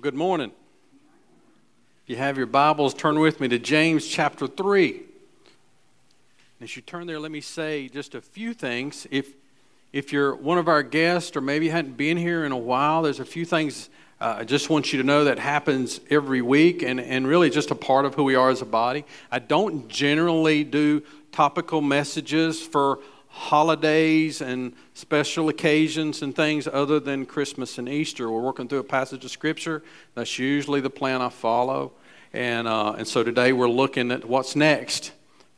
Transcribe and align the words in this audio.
Good 0.00 0.14
morning. 0.14 0.50
If 2.04 2.08
you 2.08 2.16
have 2.16 2.38
your 2.38 2.46
Bibles, 2.46 2.94
turn 2.94 3.18
with 3.18 3.38
me 3.38 3.48
to 3.48 3.58
James 3.58 4.06
chapter 4.06 4.46
3. 4.46 5.02
As 6.62 6.74
you 6.74 6.80
turn 6.80 7.06
there, 7.06 7.18
let 7.18 7.30
me 7.30 7.42
say 7.42 7.86
just 7.88 8.14
a 8.14 8.22
few 8.22 8.54
things. 8.54 9.06
If, 9.10 9.34
if 9.92 10.10
you're 10.10 10.34
one 10.34 10.56
of 10.56 10.68
our 10.68 10.82
guests 10.82 11.36
or 11.36 11.42
maybe 11.42 11.66
you 11.66 11.72
hadn't 11.72 11.98
been 11.98 12.16
here 12.16 12.46
in 12.46 12.52
a 12.52 12.56
while, 12.56 13.02
there's 13.02 13.20
a 13.20 13.26
few 13.26 13.44
things 13.44 13.90
uh, 14.22 14.36
I 14.38 14.44
just 14.44 14.70
want 14.70 14.90
you 14.90 14.98
to 15.00 15.04
know 15.04 15.24
that 15.24 15.38
happens 15.38 16.00
every 16.08 16.40
week 16.40 16.82
and, 16.82 16.98
and 16.98 17.26
really 17.26 17.50
just 17.50 17.70
a 17.70 17.74
part 17.74 18.06
of 18.06 18.14
who 18.14 18.24
we 18.24 18.36
are 18.36 18.48
as 18.48 18.62
a 18.62 18.66
body. 18.66 19.04
I 19.30 19.38
don't 19.38 19.86
generally 19.88 20.64
do 20.64 21.02
topical 21.30 21.82
messages 21.82 22.62
for 22.62 23.00
holidays 23.30 24.40
and 24.40 24.74
special 24.94 25.48
occasions 25.48 26.20
and 26.20 26.34
things 26.34 26.66
other 26.66 27.00
than 27.00 27.24
Christmas 27.24 27.78
and 27.78 27.88
Easter. 27.88 28.30
We're 28.30 28.40
working 28.40 28.68
through 28.68 28.80
a 28.80 28.84
passage 28.84 29.24
of 29.24 29.30
Scripture. 29.30 29.82
That's 30.14 30.38
usually 30.38 30.80
the 30.80 30.90
plan 30.90 31.22
I 31.22 31.28
follow. 31.30 31.92
And, 32.32 32.68
uh, 32.68 32.94
and 32.98 33.08
so 33.08 33.22
today 33.22 33.52
we're 33.52 33.68
looking 33.68 34.10
at 34.10 34.24
what's 34.24 34.54
next. 34.54 35.12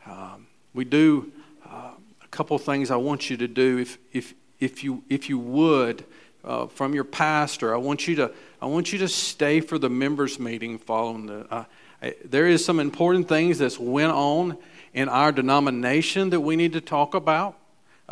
Um, 0.07 0.47
we 0.75 0.85
do 0.85 1.33
uh, 1.67 1.93
a 2.23 2.29
couple 2.29 2.57
things 2.59 2.91
I 2.91 2.97
want 2.97 3.31
you 3.31 3.37
to 3.39 3.49
do. 3.49 3.79
If, 3.79 3.99
if, 4.13 4.35
if, 4.61 4.85
you, 4.85 5.03
if 5.09 5.29
you 5.29 5.39
would, 5.39 6.05
uh, 6.45 6.67
from 6.67 6.95
your 6.95 7.05
pastor, 7.05 7.75
I 7.75 7.79
want 7.79 8.07
you 8.07 8.17
to, 8.17 8.33
I 8.61 8.67
want 8.67 8.93
you 8.93 8.99
to 9.01 9.09
stay 9.09 9.61
for 9.61 9.79
the 9.79 9.91
members' 9.91 10.39
meeting 10.39 10.79
following 10.79 11.27
the. 11.27 11.47
Uh, 11.53 11.65
I, 12.03 12.15
there 12.25 12.49
is 12.49 12.65
some 12.65 12.81
important 12.81 13.29
things 13.29 13.59
that's 13.59 13.79
went 13.79 14.13
on 14.13 14.59
in 14.93 15.09
our 15.09 15.31
denomination 15.31 16.31
that 16.31 16.41
we 16.41 16.57
need 16.57 16.73
to 16.73 16.81
talk 16.81 17.15
about. 17.15 17.57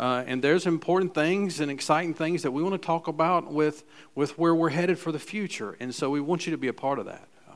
Uh, 0.01 0.23
and 0.25 0.43
there's 0.43 0.65
important 0.65 1.13
things 1.13 1.59
and 1.59 1.69
exciting 1.69 2.11
things 2.11 2.41
that 2.41 2.49
we 2.49 2.63
want 2.63 2.73
to 2.73 2.83
talk 2.83 3.07
about 3.07 3.53
with, 3.53 3.83
with 4.15 4.35
where 4.35 4.55
we're 4.55 4.69
headed 4.69 4.97
for 4.97 5.11
the 5.11 5.19
future. 5.19 5.77
And 5.79 5.93
so 5.93 6.09
we 6.09 6.19
want 6.19 6.47
you 6.47 6.51
to 6.51 6.57
be 6.57 6.69
a 6.69 6.73
part 6.73 6.97
of 6.97 7.05
that. 7.05 7.27
Uh, 7.47 7.51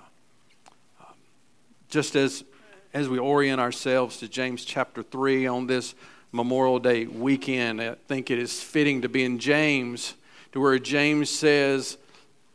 um, 1.01 1.15
just 1.89 2.15
as, 2.15 2.43
as 2.93 3.09
we 3.09 3.17
orient 3.17 3.59
ourselves 3.59 4.17
to 4.17 4.27
James 4.27 4.63
chapter 4.63 5.01
3 5.01 5.47
on 5.47 5.65
this 5.65 5.95
Memorial 6.31 6.77
Day 6.77 7.07
weekend, 7.07 7.81
I 7.81 7.95
think 8.07 8.29
it 8.29 8.37
is 8.37 8.61
fitting 8.61 9.01
to 9.01 9.09
be 9.09 9.23
in 9.23 9.39
James, 9.39 10.13
to 10.51 10.59
where 10.59 10.77
James 10.77 11.31
says 11.31 11.97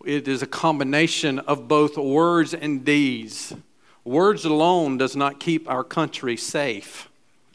it 0.07 0.29
is 0.29 0.41
a 0.41 0.47
combination 0.47 1.41
of 1.41 1.67
both 1.67 1.97
words 1.97 2.55
and 2.55 2.85
deeds. 2.85 3.57
Words 4.05 4.45
alone 4.45 4.99
does 4.99 5.17
not 5.17 5.41
keep 5.41 5.69
our 5.69 5.83
country 5.83 6.37
safe 6.37 7.09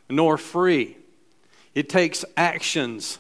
nor 0.10 0.38
free. 0.38 0.98
It 1.76 1.90
takes 1.90 2.24
actions, 2.38 3.20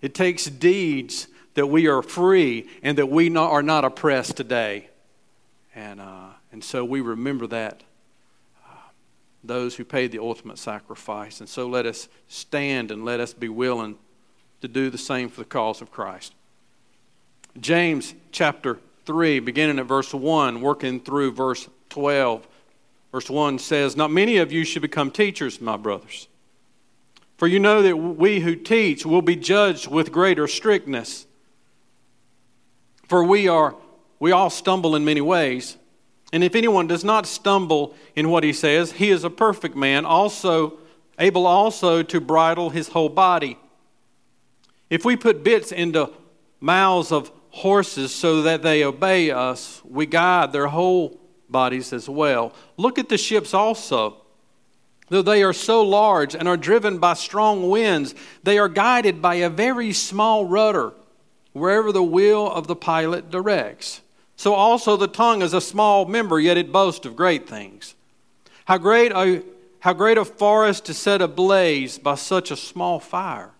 it 0.00 0.12
takes 0.12 0.46
deeds 0.46 1.28
that 1.54 1.68
we 1.68 1.86
are 1.86 2.02
free 2.02 2.68
and 2.82 2.98
that 2.98 3.08
we 3.08 3.28
not, 3.28 3.52
are 3.52 3.62
not 3.62 3.84
oppressed 3.84 4.36
today. 4.36 4.88
And, 5.74 6.00
uh, 6.00 6.30
and 6.50 6.64
so 6.64 6.84
we 6.84 7.00
remember 7.00 7.46
that, 7.46 7.82
uh, 8.66 8.76
those 9.44 9.76
who 9.76 9.84
paid 9.84 10.10
the 10.10 10.18
ultimate 10.18 10.58
sacrifice. 10.58 11.40
And 11.40 11.48
so 11.48 11.68
let 11.68 11.86
us 11.86 12.08
stand 12.26 12.90
and 12.90 13.04
let 13.04 13.20
us 13.20 13.32
be 13.32 13.48
willing 13.48 13.96
to 14.62 14.68
do 14.68 14.90
the 14.90 14.98
same 14.98 15.28
for 15.28 15.40
the 15.40 15.48
cause 15.48 15.80
of 15.80 15.92
Christ. 15.92 16.34
James 17.60 18.14
chapter 18.32 18.78
3, 19.04 19.38
beginning 19.40 19.78
at 19.78 19.86
verse 19.86 20.12
1, 20.12 20.60
working 20.60 20.98
through 20.98 21.32
verse 21.32 21.68
12. 21.90 22.48
Verse 23.12 23.30
1 23.30 23.58
says, 23.58 23.94
Not 23.94 24.10
many 24.10 24.38
of 24.38 24.50
you 24.50 24.64
should 24.64 24.82
become 24.82 25.10
teachers, 25.10 25.60
my 25.60 25.76
brothers 25.76 26.28
for 27.42 27.48
you 27.48 27.58
know 27.58 27.82
that 27.82 27.96
we 27.96 28.38
who 28.38 28.54
teach 28.54 29.04
will 29.04 29.20
be 29.20 29.34
judged 29.34 29.88
with 29.88 30.12
greater 30.12 30.46
strictness. 30.46 31.26
For 33.08 33.24
we 33.24 33.48
are 33.48 33.74
we 34.20 34.30
all 34.30 34.48
stumble 34.48 34.94
in 34.94 35.04
many 35.04 35.22
ways. 35.22 35.76
And 36.32 36.44
if 36.44 36.54
anyone 36.54 36.86
does 36.86 37.02
not 37.02 37.26
stumble 37.26 37.96
in 38.14 38.28
what 38.28 38.44
he 38.44 38.52
says, 38.52 38.92
he 38.92 39.10
is 39.10 39.24
a 39.24 39.28
perfect 39.28 39.74
man, 39.74 40.04
also 40.04 40.78
able 41.18 41.48
also 41.48 42.04
to 42.04 42.20
bridle 42.20 42.70
his 42.70 42.86
whole 42.86 43.08
body. 43.08 43.58
If 44.88 45.04
we 45.04 45.16
put 45.16 45.42
bits 45.42 45.72
into 45.72 46.12
mouths 46.60 47.10
of 47.10 47.32
horses 47.50 48.14
so 48.14 48.42
that 48.42 48.62
they 48.62 48.84
obey 48.84 49.32
us, 49.32 49.82
we 49.84 50.06
guide 50.06 50.52
their 50.52 50.68
whole 50.68 51.18
bodies 51.48 51.92
as 51.92 52.08
well. 52.08 52.52
Look 52.76 53.00
at 53.00 53.08
the 53.08 53.18
ships 53.18 53.52
also 53.52 54.21
Though 55.12 55.20
they 55.20 55.42
are 55.42 55.52
so 55.52 55.82
large 55.82 56.34
and 56.34 56.48
are 56.48 56.56
driven 56.56 56.96
by 56.96 57.12
strong 57.12 57.68
winds, 57.68 58.14
they 58.44 58.56
are 58.56 58.66
guided 58.66 59.20
by 59.20 59.34
a 59.34 59.50
very 59.50 59.92
small 59.92 60.46
rudder 60.46 60.94
wherever 61.52 61.92
the 61.92 62.02
will 62.02 62.50
of 62.50 62.66
the 62.66 62.74
pilot 62.74 63.30
directs. 63.30 64.00
So 64.36 64.54
also 64.54 64.96
the 64.96 65.06
tongue 65.06 65.42
is 65.42 65.52
a 65.52 65.60
small 65.60 66.06
member, 66.06 66.40
yet 66.40 66.56
it 66.56 66.72
boasts 66.72 67.04
of 67.04 67.14
great 67.14 67.46
things. 67.46 67.94
How 68.64 68.78
great 68.78 69.12
a, 69.12 69.42
how 69.80 69.92
great 69.92 70.16
a 70.16 70.24
forest 70.24 70.88
is 70.88 70.96
set 70.96 71.20
ablaze 71.20 71.98
by 71.98 72.14
such 72.14 72.50
a 72.50 72.56
small 72.56 72.98
fire. 72.98 73.50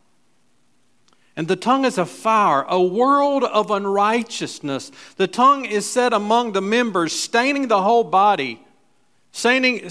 And 1.36 1.48
the 1.48 1.56
tongue 1.56 1.84
is 1.84 1.98
a 1.98 2.06
fire, 2.06 2.64
a 2.66 2.82
world 2.82 3.44
of 3.44 3.70
unrighteousness. 3.70 4.90
The 5.18 5.26
tongue 5.26 5.66
is 5.66 5.84
set 5.84 6.14
among 6.14 6.52
the 6.52 6.62
members, 6.62 7.12
staining 7.12 7.68
the 7.68 7.82
whole 7.82 8.04
body, 8.04 8.64
staining, 9.32 9.90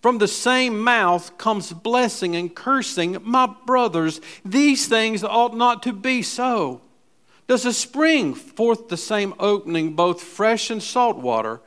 From 0.00 0.18
the 0.18 0.28
same 0.28 0.80
mouth 0.80 1.36
comes 1.36 1.72
blessing 1.72 2.34
and 2.34 2.54
cursing. 2.54 3.18
My 3.22 3.46
brothers, 3.66 4.20
these 4.44 4.88
things 4.88 5.22
ought 5.22 5.54
not 5.54 5.82
to 5.82 5.92
be 5.92 6.22
so. 6.22 6.80
Does 7.46 7.66
a 7.66 7.72
spring 7.72 8.34
forth 8.34 8.88
the 8.88 8.96
same 8.96 9.34
opening, 9.38 9.94
both 9.94 10.22
fresh 10.22 10.70
and 10.70 10.82
salt 10.82 11.18
water? 11.18 11.60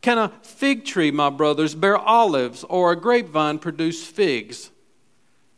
Can 0.00 0.16
a 0.16 0.32
fig 0.42 0.84
tree, 0.84 1.10
my 1.10 1.28
brothers, 1.28 1.74
bear 1.74 1.98
olives, 1.98 2.64
or 2.64 2.92
a 2.92 2.96
grapevine 2.96 3.58
produce 3.58 4.06
figs? 4.06 4.70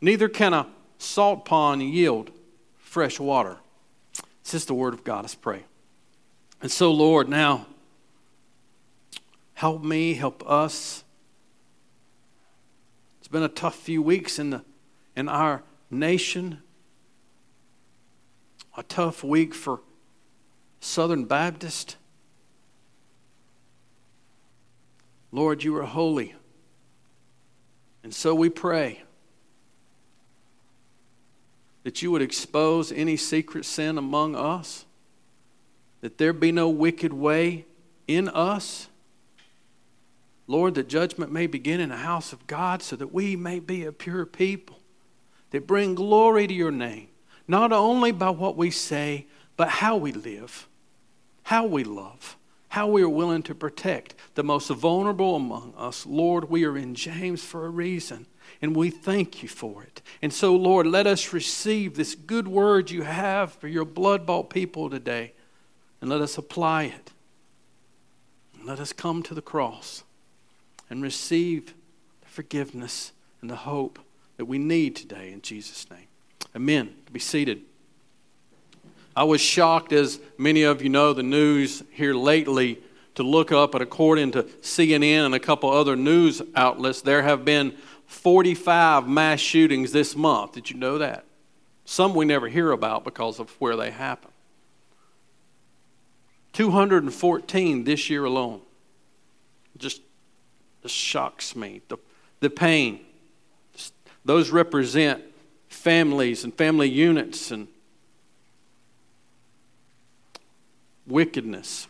Neither 0.01 0.27
can 0.27 0.53
a 0.53 0.67
salt 0.97 1.45
pond 1.45 1.81
yield 1.81 2.31
fresh 2.77 3.19
water. 3.19 3.57
This 4.43 4.53
is 4.53 4.65
the 4.65 4.73
word 4.73 4.93
of 4.93 5.03
God. 5.03 5.23
Let's 5.23 5.35
pray. 5.35 5.63
And 6.61 6.71
so, 6.71 6.91
Lord, 6.91 7.29
now 7.29 7.67
help 9.53 9.83
me, 9.83 10.13
help 10.13 10.49
us 10.49 11.03
it's 13.27 13.31
been 13.33 13.43
a 13.43 13.49
tough 13.49 13.75
few 13.75 14.01
weeks 14.01 14.39
in, 14.39 14.51
the, 14.51 14.63
in 15.13 15.27
our 15.27 15.61
nation, 15.91 16.59
a 18.77 18.83
tough 18.83 19.21
week 19.21 19.53
for 19.53 19.81
Southern 20.79 21.25
Baptist. 21.25 21.97
Lord, 25.33 25.61
you 25.61 25.75
are 25.75 25.83
holy. 25.83 26.35
And 28.01 28.15
so 28.15 28.33
we 28.33 28.47
pray 28.47 29.03
that 31.83 32.01
you 32.01 32.11
would 32.11 32.21
expose 32.21 32.93
any 32.93 33.17
secret 33.17 33.65
sin 33.65 33.97
among 33.97 34.37
us, 34.37 34.85
that 35.99 36.17
there 36.17 36.31
be 36.31 36.53
no 36.53 36.69
wicked 36.69 37.11
way 37.11 37.65
in 38.07 38.29
us 38.29 38.87
Lord, 40.47 40.75
that 40.75 40.87
judgment 40.87 41.31
may 41.31 41.45
begin 41.45 41.81
in 41.81 41.89
the 41.89 41.97
house 41.97 42.31
of 42.31 42.47
God 42.47 42.81
so 42.81 42.95
that 42.95 43.13
we 43.13 43.35
may 43.35 43.59
be 43.59 43.83
a 43.83 43.91
pure 43.91 44.25
people 44.25 44.79
that 45.51 45.67
bring 45.67 45.93
glory 45.93 46.47
to 46.47 46.53
your 46.53 46.71
name, 46.71 47.09
not 47.47 47.73
only 47.73 48.11
by 48.11 48.29
what 48.29 48.55
we 48.55 48.71
say, 48.71 49.27
but 49.57 49.67
how 49.67 49.97
we 49.97 50.13
live, 50.13 50.67
how 51.43 51.65
we 51.65 51.83
love, 51.83 52.37
how 52.69 52.87
we 52.87 53.01
are 53.01 53.09
willing 53.09 53.43
to 53.43 53.55
protect 53.55 54.15
the 54.35 54.43
most 54.43 54.69
vulnerable 54.69 55.35
among 55.35 55.73
us. 55.77 56.05
Lord, 56.05 56.49
we 56.49 56.63
are 56.63 56.77
in 56.77 56.95
James 56.95 57.43
for 57.43 57.65
a 57.65 57.69
reason, 57.69 58.25
and 58.61 58.75
we 58.75 58.89
thank 58.89 59.43
you 59.43 59.49
for 59.49 59.83
it. 59.83 60.01
And 60.21 60.31
so, 60.31 60.55
Lord, 60.55 60.87
let 60.87 61.07
us 61.07 61.33
receive 61.33 61.95
this 61.95 62.15
good 62.15 62.47
word 62.47 62.89
you 62.89 63.03
have 63.03 63.51
for 63.51 63.67
your 63.67 63.85
blood 63.85 64.25
bought 64.25 64.49
people 64.49 64.89
today, 64.89 65.33
and 65.99 66.09
let 66.09 66.21
us 66.21 66.37
apply 66.37 66.83
it. 66.83 67.11
Let 68.63 68.79
us 68.79 68.93
come 68.93 69.23
to 69.23 69.33
the 69.33 69.41
cross 69.41 70.03
and 70.89 71.01
receive 71.01 71.73
the 72.21 72.27
forgiveness 72.27 73.11
and 73.41 73.49
the 73.49 73.55
hope 73.55 73.99
that 74.37 74.45
we 74.45 74.57
need 74.57 74.95
today 74.95 75.31
in 75.31 75.41
Jesus' 75.41 75.89
name. 75.89 76.07
Amen. 76.55 76.93
Be 77.11 77.19
seated. 77.19 77.61
I 79.15 79.23
was 79.23 79.41
shocked, 79.41 79.93
as 79.93 80.19
many 80.37 80.61
of 80.63 80.81
you 80.81 80.89
know, 80.89 81.11
the 81.13 81.23
news 81.23 81.83
here 81.91 82.13
lately 82.13 82.79
to 83.15 83.23
look 83.23 83.51
up, 83.51 83.73
and 83.73 83.81
according 83.81 84.31
to 84.33 84.43
CNN 84.43 85.25
and 85.25 85.33
a 85.33 85.39
couple 85.39 85.71
other 85.71 85.95
news 85.95 86.39
outlets, 86.55 87.01
there 87.01 87.23
have 87.23 87.43
been 87.43 87.75
45 88.05 89.07
mass 89.07 89.39
shootings 89.39 89.91
this 89.91 90.15
month. 90.15 90.53
Did 90.53 90.69
you 90.69 90.77
know 90.77 90.99
that? 90.99 91.25
Some 91.83 92.13
we 92.13 92.25
never 92.25 92.47
hear 92.47 92.71
about 92.71 93.03
because 93.03 93.39
of 93.39 93.49
where 93.59 93.75
they 93.75 93.89
happen. 93.89 94.29
214 96.53 97.83
this 97.83 98.09
year 98.09 98.25
alone. 98.25 98.61
Just, 99.77 100.01
just 100.87 100.97
shocks 100.97 101.53
me. 101.53 101.81
The, 101.89 101.97
the 102.39 102.49
pain. 102.49 103.01
Those 104.23 104.51
represent 104.51 105.21
families 105.67 106.45
and 106.45 106.53
family 106.53 106.87
units 106.89 107.51
and 107.51 107.67
wickedness. 111.05 111.87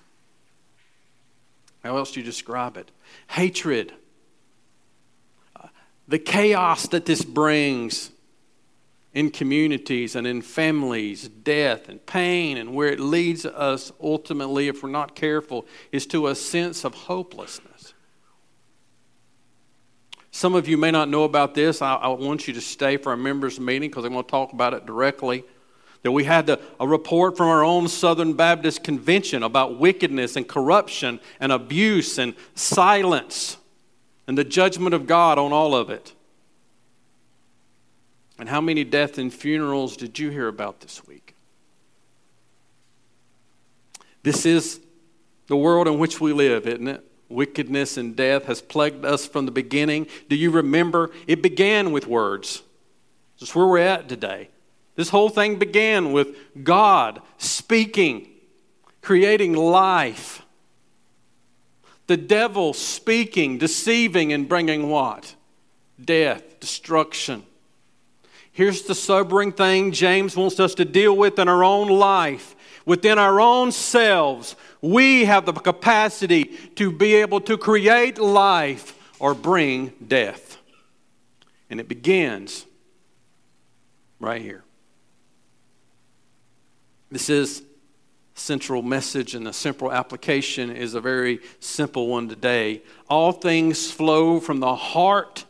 How 1.83 1.97
else 1.97 2.11
do 2.11 2.19
you 2.19 2.25
describe 2.25 2.75
it? 2.75 2.89
Hatred. 3.29 3.93
Uh, 5.55 5.67
the 6.07 6.19
chaos 6.19 6.87
that 6.87 7.05
this 7.05 7.23
brings 7.23 8.09
in 9.13 9.29
communities 9.29 10.15
and 10.15 10.25
in 10.25 10.41
families, 10.41 11.29
death 11.29 11.87
and 11.87 12.03
pain, 12.07 12.57
and 12.57 12.73
where 12.73 12.89
it 12.89 12.99
leads 12.99 13.45
us 13.45 13.91
ultimately, 14.01 14.67
if 14.67 14.81
we're 14.81 14.89
not 14.89 15.15
careful, 15.15 15.67
is 15.91 16.07
to 16.07 16.27
a 16.27 16.33
sense 16.33 16.83
of 16.83 16.93
hopelessness. 16.93 17.76
Some 20.37 20.53
of 20.53 20.67
you 20.67 20.77
may 20.77 20.91
not 20.91 21.09
know 21.09 21.23
about 21.23 21.55
this. 21.55 21.81
I, 21.81 21.95
I 21.95 22.09
want 22.09 22.47
you 22.47 22.53
to 22.53 22.61
stay 22.61 22.97
for 22.97 23.09
our 23.09 23.17
members' 23.17 23.59
meeting 23.59 23.89
because 23.89 24.05
I'm 24.05 24.11
going 24.11 24.23
to 24.23 24.29
talk 24.29 24.53
about 24.53 24.75
it 24.75 24.85
directly. 24.85 25.43
That 26.03 26.11
we 26.11 26.25
had 26.25 26.45
the, 26.45 26.61
a 26.79 26.87
report 26.87 27.35
from 27.35 27.47
our 27.47 27.63
own 27.63 27.87
Southern 27.87 28.33
Baptist 28.33 28.83
Convention 28.83 29.41
about 29.41 29.79
wickedness 29.79 30.35
and 30.35 30.47
corruption 30.47 31.19
and 31.39 31.51
abuse 31.51 32.19
and 32.19 32.35
silence 32.53 33.57
and 34.27 34.37
the 34.37 34.43
judgment 34.43 34.93
of 34.93 35.07
God 35.07 35.39
on 35.39 35.51
all 35.53 35.73
of 35.73 35.89
it. 35.89 36.13
And 38.37 38.47
how 38.47 38.61
many 38.61 38.83
deaths 38.83 39.17
and 39.17 39.33
funerals 39.33 39.97
did 39.97 40.19
you 40.19 40.29
hear 40.29 40.47
about 40.47 40.81
this 40.81 41.03
week? 41.07 41.33
This 44.21 44.45
is 44.45 44.81
the 45.47 45.57
world 45.57 45.87
in 45.87 45.97
which 45.97 46.21
we 46.21 46.31
live, 46.31 46.67
isn't 46.67 46.87
it? 46.87 47.03
Wickedness 47.29 47.97
and 47.97 48.15
death 48.15 48.45
has 48.45 48.61
plagued 48.61 49.03
us 49.03 49.27
from 49.27 49.45
the 49.45 49.51
beginning. 49.51 50.07
Do 50.29 50.35
you 50.35 50.49
remember? 50.49 51.11
It 51.27 51.41
began 51.41 51.91
with 51.91 52.07
words. 52.07 52.63
That's 53.39 53.53
where 53.53 53.67
we're 53.67 53.79
at 53.79 54.07
today. 54.07 54.49
This 54.95 55.09
whole 55.09 55.29
thing 55.29 55.59
began 55.59 56.11
with 56.11 56.29
God 56.63 57.21
speaking, 57.37 58.27
creating 59.01 59.53
life. 59.53 60.41
The 62.07 62.17
devil 62.17 62.73
speaking, 62.73 63.57
deceiving, 63.57 64.31
and 64.31 64.47
bringing 64.47 64.89
what? 64.89 65.35
Death, 66.03 66.59
destruction. 66.59 67.43
Here's 68.51 68.83
the 68.83 68.95
sobering 68.95 69.51
thing 69.51 69.91
James 69.91 70.35
wants 70.35 70.59
us 70.59 70.73
to 70.75 70.85
deal 70.85 71.15
with 71.15 71.37
in 71.37 71.47
our 71.47 71.63
own 71.63 71.89
life. 71.89 72.55
Within 72.87 73.19
our 73.19 73.41
own 73.41 73.73
selves, 73.73 74.55
we 74.81 75.25
have 75.25 75.45
the 75.45 75.51
capacity 75.51 76.45
to 76.75 76.89
be 76.89 77.15
able 77.15 77.41
to 77.41 77.57
create 77.57 78.17
life 78.17 78.97
or 79.19 79.33
bring 79.33 79.91
death. 80.07 80.57
And 81.69 81.81
it 81.81 81.89
begins 81.89 82.65
right 84.21 84.41
here. 84.41 84.63
This 87.11 87.29
is 87.29 87.61
central 88.35 88.81
message 88.81 89.35
and 89.35 89.45
the 89.45 89.51
central 89.51 89.91
application 89.91 90.71
is 90.71 90.93
a 90.93 91.01
very 91.01 91.41
simple 91.59 92.07
one 92.07 92.29
today. 92.29 92.81
All 93.09 93.33
things 93.33 93.91
flow 93.91 94.39
from 94.39 94.61
the 94.61 94.75
heart 94.75 95.43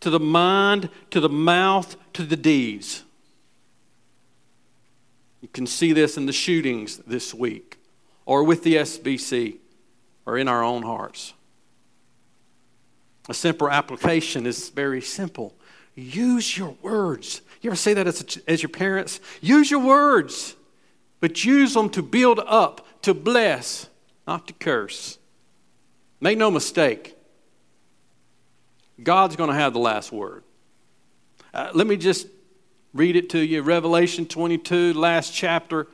to 0.00 0.10
the 0.10 0.18
mind 0.18 0.88
to 1.10 1.20
the 1.20 1.28
mouth 1.28 1.96
to 2.14 2.24
the 2.24 2.36
deeds. 2.36 3.03
You 5.44 5.48
can 5.52 5.66
see 5.66 5.92
this 5.92 6.16
in 6.16 6.24
the 6.24 6.32
shootings 6.32 6.96
this 6.96 7.34
week, 7.34 7.76
or 8.24 8.44
with 8.44 8.62
the 8.62 8.76
SBC, 8.76 9.58
or 10.24 10.38
in 10.38 10.48
our 10.48 10.64
own 10.64 10.82
hearts. 10.82 11.34
A 13.28 13.34
simple 13.34 13.68
application 13.68 14.46
is 14.46 14.70
very 14.70 15.02
simple. 15.02 15.54
Use 15.94 16.56
your 16.56 16.74
words. 16.80 17.42
You 17.60 17.68
ever 17.68 17.76
say 17.76 17.92
that 17.92 18.06
as, 18.06 18.38
as 18.48 18.62
your 18.62 18.70
parents? 18.70 19.20
Use 19.42 19.70
your 19.70 19.80
words 19.80 20.56
but 21.24 21.42
use 21.42 21.72
them 21.72 21.88
to 21.88 22.02
build 22.02 22.38
up, 22.38 22.86
to 23.00 23.14
bless, 23.14 23.88
not 24.26 24.46
to 24.46 24.52
curse. 24.52 25.16
Make 26.20 26.36
no 26.36 26.50
mistake, 26.50 27.16
God's 29.02 29.34
going 29.34 29.48
to 29.48 29.56
have 29.56 29.72
the 29.72 29.78
last 29.78 30.12
word. 30.12 30.44
Uh, 31.54 31.70
let 31.72 31.86
me 31.86 31.96
just 31.96 32.26
read 32.94 33.16
it 33.16 33.28
to 33.30 33.40
you 33.40 33.60
Revelation 33.60 34.24
22, 34.24 34.94
last 34.94 35.34
chapter 35.34 35.86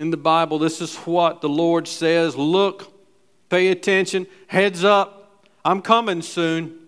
in 0.00 0.10
the 0.10 0.16
Bible. 0.16 0.58
This 0.58 0.80
is 0.80 0.96
what 0.96 1.40
the 1.40 1.48
Lord 1.48 1.86
says 1.86 2.34
Look, 2.34 2.92
pay 3.48 3.68
attention, 3.68 4.26
heads 4.48 4.82
up, 4.82 5.46
I'm 5.64 5.82
coming 5.82 6.22
soon 6.22 6.80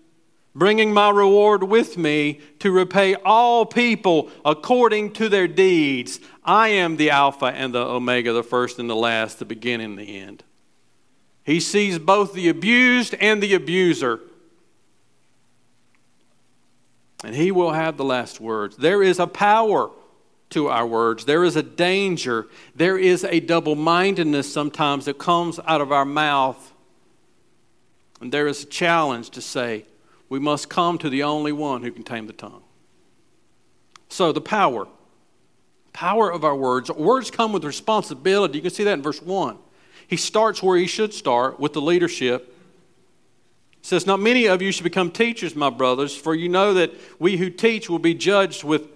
bringing 0.55 0.93
my 0.93 1.09
reward 1.09 1.63
with 1.63 1.97
me 1.97 2.39
to 2.59 2.71
repay 2.71 3.15
all 3.15 3.65
people 3.65 4.29
according 4.45 5.11
to 5.13 5.29
their 5.29 5.47
deeds. 5.47 6.19
I 6.43 6.69
am 6.69 6.97
the 6.97 7.09
Alpha 7.09 7.45
and 7.45 7.73
the 7.73 7.83
Omega, 7.83 8.33
the 8.33 8.43
first 8.43 8.79
and 8.79 8.89
the 8.89 8.95
last, 8.95 9.39
the 9.39 9.45
beginning 9.45 9.91
and 9.91 9.97
the 9.97 10.19
end. 10.19 10.43
He 11.43 11.59
sees 11.59 11.99
both 11.99 12.33
the 12.33 12.49
abused 12.49 13.15
and 13.15 13.41
the 13.41 13.53
abuser. 13.53 14.21
And 17.23 17.35
he 17.35 17.51
will 17.51 17.71
have 17.71 17.97
the 17.97 18.03
last 18.03 18.39
words. 18.39 18.75
There 18.75 19.01
is 19.01 19.19
a 19.19 19.27
power 19.27 19.89
to 20.49 20.67
our 20.67 20.85
words. 20.85 21.25
There 21.25 21.43
is 21.43 21.55
a 21.55 21.63
danger. 21.63 22.47
There 22.75 22.97
is 22.97 23.23
a 23.23 23.39
double 23.39 23.75
mindedness 23.75 24.51
sometimes 24.51 25.05
that 25.05 25.17
comes 25.17 25.59
out 25.65 25.81
of 25.81 25.91
our 25.91 26.05
mouth. 26.05 26.73
And 28.21 28.31
there 28.31 28.47
is 28.47 28.63
a 28.63 28.67
challenge 28.67 29.31
to 29.31 29.41
say, 29.41 29.85
we 30.29 30.39
must 30.39 30.69
come 30.69 30.97
to 30.99 31.09
the 31.09 31.23
only 31.23 31.51
one 31.51 31.83
who 31.83 31.91
can 31.91 32.03
tame 32.03 32.27
the 32.27 32.33
tongue. 32.33 32.63
So, 34.09 34.31
the 34.31 34.41
power. 34.41 34.87
Power 35.91 36.31
of 36.31 36.43
our 36.43 36.55
words. 36.55 36.91
Words 36.91 37.31
come 37.31 37.51
with 37.51 37.63
responsibility. 37.63 38.57
You 38.57 38.61
can 38.61 38.71
see 38.71 38.83
that 38.83 38.93
in 38.93 39.01
verse 39.01 39.21
1. 39.21 39.57
He 40.07 40.17
starts 40.17 40.61
where 40.61 40.77
he 40.77 40.87
should 40.87 41.13
start 41.13 41.59
with 41.59 41.73
the 41.73 41.81
leadership. 41.81 42.52
Says, 43.83 44.07
Not 44.07 44.21
many 44.21 44.47
of 44.47 44.61
you 44.61 44.71
should 44.71 44.85
become 44.85 45.11
teachers, 45.11 45.55
my 45.55 45.69
brothers, 45.69 46.15
for 46.15 46.33
you 46.33 46.49
know 46.49 46.73
that 46.73 46.91
we 47.19 47.37
who 47.37 47.49
teach 47.49 47.89
will 47.89 47.99
be 47.99 48.13
judged 48.13 48.63
with 48.63 48.87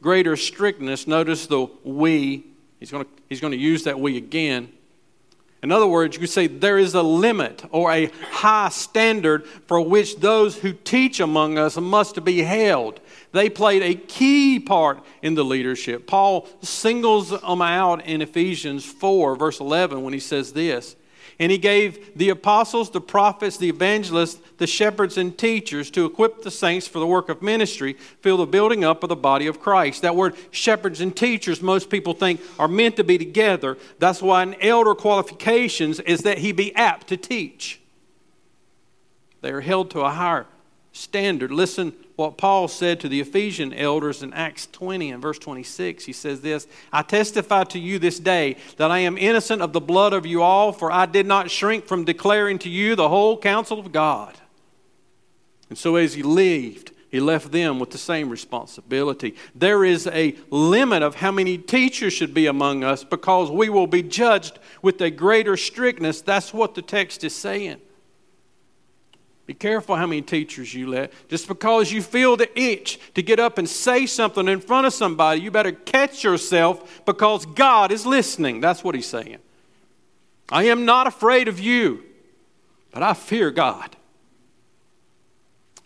greater 0.00 0.36
strictness. 0.36 1.06
Notice 1.06 1.48
the 1.48 1.68
we. 1.82 2.46
He's 2.78 2.92
going 2.92 3.04
to, 3.04 3.10
he's 3.28 3.40
going 3.40 3.50
to 3.50 3.58
use 3.58 3.82
that 3.84 3.98
we 3.98 4.16
again. 4.16 4.72
In 5.64 5.72
other 5.72 5.86
words, 5.86 6.14
you 6.14 6.20
could 6.20 6.30
say 6.30 6.46
there 6.46 6.78
is 6.78 6.94
a 6.94 7.02
limit 7.02 7.64
or 7.72 7.90
a 7.90 8.06
high 8.30 8.68
standard 8.68 9.46
for 9.66 9.80
which 9.80 10.20
those 10.20 10.56
who 10.58 10.72
teach 10.72 11.18
among 11.18 11.58
us 11.58 11.76
must 11.76 12.24
be 12.24 12.42
held. 12.42 13.00
They 13.32 13.50
played 13.50 13.82
a 13.82 13.96
key 13.96 14.60
part 14.60 15.02
in 15.22 15.34
the 15.34 15.44
leadership. 15.44 16.06
Paul 16.06 16.46
singles 16.62 17.30
them 17.30 17.62
out 17.62 18.06
in 18.06 18.22
Ephesians 18.22 18.84
4, 18.84 19.34
verse 19.34 19.58
11, 19.58 20.04
when 20.04 20.12
he 20.12 20.20
says 20.20 20.52
this 20.52 20.94
and 21.38 21.52
he 21.52 21.58
gave 21.58 22.16
the 22.16 22.30
apostles, 22.30 22.90
the 22.90 23.00
prophets, 23.00 23.58
the 23.58 23.68
evangelists, 23.68 24.40
the 24.56 24.66
shepherds, 24.66 25.18
and 25.18 25.36
teachers 25.36 25.90
to 25.90 26.06
equip 26.06 26.42
the 26.42 26.50
saints 26.50 26.88
for 26.88 26.98
the 26.98 27.06
work 27.06 27.28
of 27.28 27.42
ministry, 27.42 27.92
fill 28.20 28.38
the 28.38 28.46
building 28.46 28.84
up 28.84 29.02
of 29.02 29.10
the 29.10 29.16
body 29.16 29.46
of 29.46 29.60
Christ. 29.60 30.02
That 30.02 30.16
word 30.16 30.34
shepherds 30.50 31.00
and 31.00 31.14
teachers, 31.14 31.60
most 31.60 31.90
people 31.90 32.14
think 32.14 32.40
are 32.58 32.68
meant 32.68 32.96
to 32.96 33.04
be 33.04 33.18
together. 33.18 33.76
That's 33.98 34.22
why 34.22 34.42
an 34.42 34.56
elder 34.62 34.94
qualifications 34.94 36.00
is 36.00 36.20
that 36.20 36.38
he 36.38 36.52
be 36.52 36.74
apt 36.74 37.08
to 37.08 37.18
teach. 37.18 37.80
They 39.42 39.50
are 39.50 39.60
held 39.60 39.90
to 39.90 40.00
a 40.00 40.10
higher 40.10 40.46
standard. 40.92 41.50
Listen 41.50 41.92
what 42.16 42.38
Paul 42.38 42.66
said 42.66 42.98
to 43.00 43.08
the 43.08 43.20
Ephesian 43.20 43.74
elders 43.74 44.22
in 44.22 44.32
Acts 44.32 44.66
20 44.72 45.10
and 45.10 45.22
verse 45.22 45.38
26. 45.38 46.04
He 46.04 46.12
says 46.12 46.40
this 46.40 46.66
I 46.92 47.02
testify 47.02 47.64
to 47.64 47.78
you 47.78 47.98
this 47.98 48.18
day 48.18 48.56
that 48.78 48.90
I 48.90 49.00
am 49.00 49.18
innocent 49.18 49.62
of 49.62 49.72
the 49.72 49.80
blood 49.80 50.14
of 50.14 50.26
you 50.26 50.42
all, 50.42 50.72
for 50.72 50.90
I 50.90 51.06
did 51.06 51.26
not 51.26 51.50
shrink 51.50 51.86
from 51.86 52.04
declaring 52.04 52.58
to 52.60 52.70
you 52.70 52.96
the 52.96 53.08
whole 53.08 53.38
counsel 53.38 53.78
of 53.78 53.92
God. 53.92 54.34
And 55.68 55.76
so 55.76 55.96
as 55.96 56.14
he 56.14 56.22
lived, 56.22 56.92
he 57.10 57.20
left 57.20 57.52
them 57.52 57.78
with 57.78 57.90
the 57.90 57.98
same 57.98 58.30
responsibility. 58.30 59.36
There 59.54 59.84
is 59.84 60.06
a 60.06 60.34
limit 60.50 61.02
of 61.02 61.16
how 61.16 61.30
many 61.30 61.58
teachers 61.58 62.12
should 62.12 62.34
be 62.34 62.46
among 62.46 62.82
us 62.82 63.04
because 63.04 63.50
we 63.50 63.68
will 63.68 63.86
be 63.86 64.02
judged 64.02 64.58
with 64.82 65.00
a 65.00 65.10
greater 65.10 65.56
strictness. 65.56 66.20
That's 66.20 66.52
what 66.52 66.74
the 66.74 66.82
text 66.82 67.24
is 67.24 67.34
saying. 67.34 67.80
Be 69.46 69.54
careful 69.54 69.94
how 69.94 70.06
many 70.06 70.22
teachers 70.22 70.74
you 70.74 70.88
let. 70.88 71.12
Just 71.28 71.46
because 71.46 71.92
you 71.92 72.02
feel 72.02 72.36
the 72.36 72.60
itch 72.60 72.98
to 73.14 73.22
get 73.22 73.38
up 73.38 73.58
and 73.58 73.68
say 73.68 74.04
something 74.04 74.48
in 74.48 74.60
front 74.60 74.88
of 74.88 74.92
somebody, 74.92 75.40
you 75.40 75.52
better 75.52 75.70
catch 75.70 76.24
yourself 76.24 77.04
because 77.06 77.46
God 77.46 77.92
is 77.92 78.04
listening. 78.04 78.60
That's 78.60 78.82
what 78.82 78.96
he's 78.96 79.06
saying. 79.06 79.38
I 80.48 80.64
am 80.64 80.84
not 80.84 81.06
afraid 81.06 81.48
of 81.48 81.60
you. 81.60 82.02
but 82.90 83.02
I 83.02 83.12
fear 83.12 83.50
God. 83.50 83.94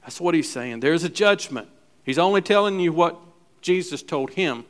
That's 0.03 0.21
what 0.21 0.35
he's 0.35 0.51
saying. 0.51 0.81
There's 0.81 1.05
a 1.05 1.09
judgment. 1.09 1.69
He's 2.05 2.19
only 2.19 2.41
telling 2.41 2.81
you 2.81 2.93
what 2.93 3.19
Jesus 3.61 4.03
told 4.03 4.31
him. 4.31 4.65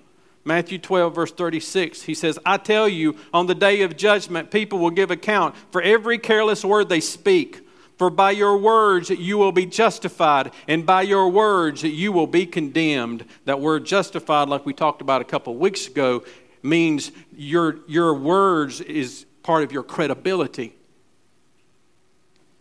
Matthew 0.45 0.79
12, 0.79 1.15
verse 1.15 1.33
36, 1.33 2.03
he 2.03 2.15
says, 2.15 2.39
I 2.47 2.57
tell 2.57 2.89
you, 2.89 3.17
on 3.33 3.47
the 3.47 3.55
day 3.55 3.83
of 3.83 3.97
judgment, 3.97 4.51
people 4.51 4.79
will 4.79 4.91
give 4.91 5.11
account 5.11 5.55
for 5.71 5.83
every 5.83 6.19
careless 6.19 6.65
word 6.65 6.89
they 6.89 7.01
speak. 7.01 7.61
For 8.01 8.09
by 8.09 8.31
your 8.31 8.57
words 8.57 9.11
you 9.11 9.37
will 9.37 9.53
be 9.53 9.67
justified, 9.67 10.53
and 10.67 10.87
by 10.87 11.03
your 11.03 11.29
words 11.29 11.83
you 11.83 12.13
will 12.13 12.27
be 12.27 12.47
condemned. 12.47 13.27
That 13.45 13.61
word 13.61 13.85
justified, 13.85 14.49
like 14.49 14.65
we 14.65 14.73
talked 14.73 15.03
about 15.03 15.21
a 15.21 15.25
couple 15.27 15.55
weeks 15.55 15.87
ago, 15.87 16.25
means 16.63 17.13
your, 17.37 17.81
your 17.87 18.15
words 18.15 18.81
is 18.81 19.27
part 19.43 19.65
of 19.65 19.71
your 19.71 19.83
credibility. 19.83 20.75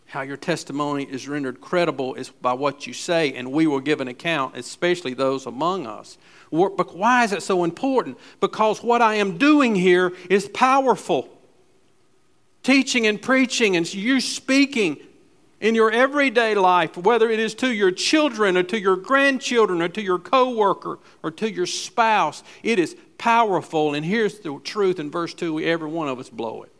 How 0.04 0.20
your 0.20 0.36
testimony 0.36 1.04
is 1.04 1.26
rendered 1.26 1.62
credible 1.62 2.16
is 2.16 2.28
by 2.28 2.52
what 2.52 2.86
you 2.86 2.92
say, 2.92 3.32
and 3.32 3.50
we 3.50 3.66
will 3.66 3.80
give 3.80 4.02
an 4.02 4.08
account, 4.08 4.58
especially 4.58 5.14
those 5.14 5.46
among 5.46 5.86
us. 5.86 6.18
But 6.52 6.94
why 6.94 7.24
is 7.24 7.32
it 7.32 7.42
so 7.42 7.64
important? 7.64 8.18
Because 8.40 8.82
what 8.82 9.00
I 9.00 9.14
am 9.14 9.38
doing 9.38 9.74
here 9.74 10.12
is 10.28 10.50
powerful. 10.50 11.30
Teaching 12.62 13.06
and 13.06 13.22
preaching, 13.22 13.74
and 13.74 13.90
you 13.94 14.20
speaking 14.20 14.98
in 15.60 15.74
your 15.74 15.90
everyday 15.90 16.54
life, 16.54 16.96
whether 16.96 17.30
it 17.30 17.38
is 17.38 17.54
to 17.56 17.72
your 17.72 17.90
children 17.90 18.56
or 18.56 18.62
to 18.62 18.80
your 18.80 18.96
grandchildren 18.96 19.82
or 19.82 19.88
to 19.88 20.02
your 20.02 20.18
coworker 20.18 20.98
or 21.22 21.30
to 21.30 21.50
your 21.50 21.66
spouse, 21.66 22.42
it 22.62 22.78
is 22.78 22.96
powerful. 23.18 23.94
And 23.94 24.04
here's 24.04 24.40
the 24.40 24.58
truth 24.64 24.98
in 24.98 25.10
verse 25.10 25.34
2 25.34 25.60
every 25.60 25.88
one 25.88 26.08
of 26.08 26.18
us 26.18 26.30
blow 26.30 26.62
it. 26.62 26.72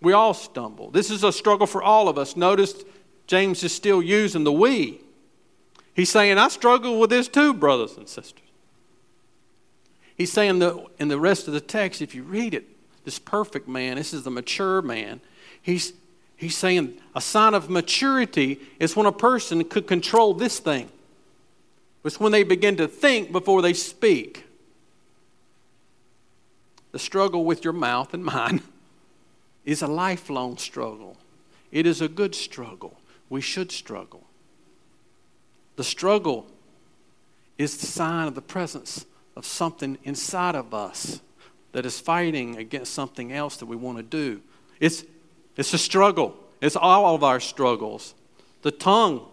We 0.00 0.12
all 0.12 0.34
stumble. 0.34 0.90
This 0.90 1.10
is 1.10 1.24
a 1.24 1.32
struggle 1.32 1.66
for 1.66 1.82
all 1.82 2.08
of 2.08 2.16
us. 2.16 2.36
Notice 2.36 2.84
James 3.26 3.62
is 3.62 3.74
still 3.74 4.02
using 4.02 4.44
the 4.44 4.52
we. 4.52 5.00
He's 5.94 6.10
saying, 6.10 6.38
I 6.38 6.48
struggle 6.48 6.98
with 6.98 7.10
this 7.10 7.28
too, 7.28 7.52
brothers 7.52 7.96
and 7.96 8.08
sisters. 8.08 8.40
He's 10.16 10.32
saying 10.32 10.60
that 10.60 10.86
in 10.98 11.08
the 11.08 11.18
rest 11.18 11.48
of 11.48 11.54
the 11.54 11.60
text, 11.60 12.00
if 12.00 12.14
you 12.14 12.22
read 12.22 12.54
it, 12.54 12.64
this 13.04 13.18
perfect 13.18 13.66
man, 13.66 13.96
this 13.96 14.14
is 14.14 14.22
the 14.22 14.30
mature 14.30 14.80
man, 14.80 15.20
he's 15.60 15.92
He's 16.42 16.56
saying 16.56 16.94
a 17.14 17.20
sign 17.20 17.54
of 17.54 17.70
maturity 17.70 18.58
is 18.80 18.96
when 18.96 19.06
a 19.06 19.12
person 19.12 19.62
could 19.62 19.86
control 19.86 20.34
this 20.34 20.58
thing. 20.58 20.88
It's 22.04 22.18
when 22.18 22.32
they 22.32 22.42
begin 22.42 22.76
to 22.78 22.88
think 22.88 23.30
before 23.30 23.62
they 23.62 23.72
speak. 23.72 24.44
The 26.90 26.98
struggle 26.98 27.44
with 27.44 27.62
your 27.62 27.72
mouth 27.72 28.12
and 28.12 28.24
mine 28.34 28.60
is 29.64 29.82
a 29.82 29.86
lifelong 29.86 30.56
struggle. 30.56 31.16
It 31.70 31.86
is 31.86 32.00
a 32.00 32.08
good 32.08 32.34
struggle. 32.34 32.98
We 33.30 33.40
should 33.40 33.70
struggle. 33.70 34.24
The 35.76 35.84
struggle 35.84 36.48
is 37.56 37.76
the 37.76 37.86
sign 37.86 38.26
of 38.26 38.34
the 38.34 38.42
presence 38.42 39.06
of 39.36 39.46
something 39.46 39.96
inside 40.02 40.56
of 40.56 40.74
us 40.74 41.20
that 41.70 41.86
is 41.86 42.00
fighting 42.00 42.56
against 42.56 42.92
something 42.92 43.32
else 43.32 43.58
that 43.58 43.66
we 43.66 43.76
want 43.76 43.98
to 43.98 44.02
do. 44.02 44.40
It's, 44.80 45.04
it's 45.56 45.72
a 45.72 45.78
struggle. 45.78 46.36
It's 46.60 46.76
all 46.76 47.14
of 47.14 47.24
our 47.24 47.40
struggles. 47.40 48.14
The 48.62 48.70
tongue 48.70 49.26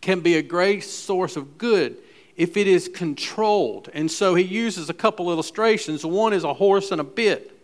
can 0.00 0.20
be 0.20 0.36
a 0.36 0.42
great 0.42 0.84
source 0.84 1.36
of 1.36 1.56
good 1.58 1.96
if 2.36 2.56
it 2.56 2.66
is 2.66 2.88
controlled. 2.88 3.88
And 3.94 4.10
so 4.10 4.34
he 4.34 4.44
uses 4.44 4.90
a 4.90 4.94
couple 4.94 5.30
illustrations. 5.30 6.04
One 6.04 6.32
is 6.32 6.44
a 6.44 6.54
horse 6.54 6.90
and 6.90 7.00
a 7.00 7.04
bit. 7.04 7.58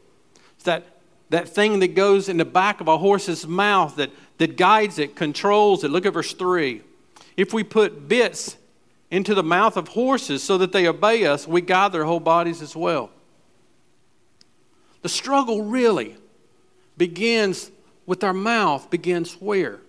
It's 0.54 0.64
that, 0.64 0.86
that 1.30 1.48
thing 1.48 1.80
that 1.80 1.94
goes 1.94 2.28
in 2.28 2.38
the 2.38 2.44
back 2.44 2.80
of 2.80 2.88
a 2.88 2.98
horse's 2.98 3.46
mouth 3.46 3.96
that, 3.96 4.10
that 4.38 4.56
guides 4.56 4.98
it, 4.98 5.16
controls 5.16 5.84
it. 5.84 5.90
Look 5.90 6.06
at 6.06 6.14
verse 6.14 6.32
3. 6.32 6.82
If 7.36 7.52
we 7.52 7.64
put 7.64 8.08
bits 8.08 8.56
into 9.10 9.34
the 9.34 9.42
mouth 9.42 9.76
of 9.76 9.88
horses 9.88 10.42
so 10.42 10.56
that 10.58 10.72
they 10.72 10.86
obey 10.86 11.26
us, 11.26 11.46
we 11.46 11.60
guide 11.60 11.92
their 11.92 12.04
whole 12.04 12.20
bodies 12.20 12.62
as 12.62 12.76
well. 12.76 13.10
The 15.02 15.08
struggle 15.08 15.64
really 15.64 16.16
begins 17.00 17.71
with 18.04 18.23
our 18.23 18.35
mouth 18.35 18.90
begins 18.90 19.33
where? 19.40 19.80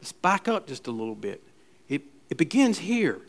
Let's 0.00 0.12
back 0.12 0.48
up 0.48 0.66
just 0.66 0.86
a 0.86 0.90
little 0.90 1.14
bit. 1.14 1.42
It, 1.90 2.00
it 2.30 2.38
begins 2.38 2.78
here. 2.78 3.20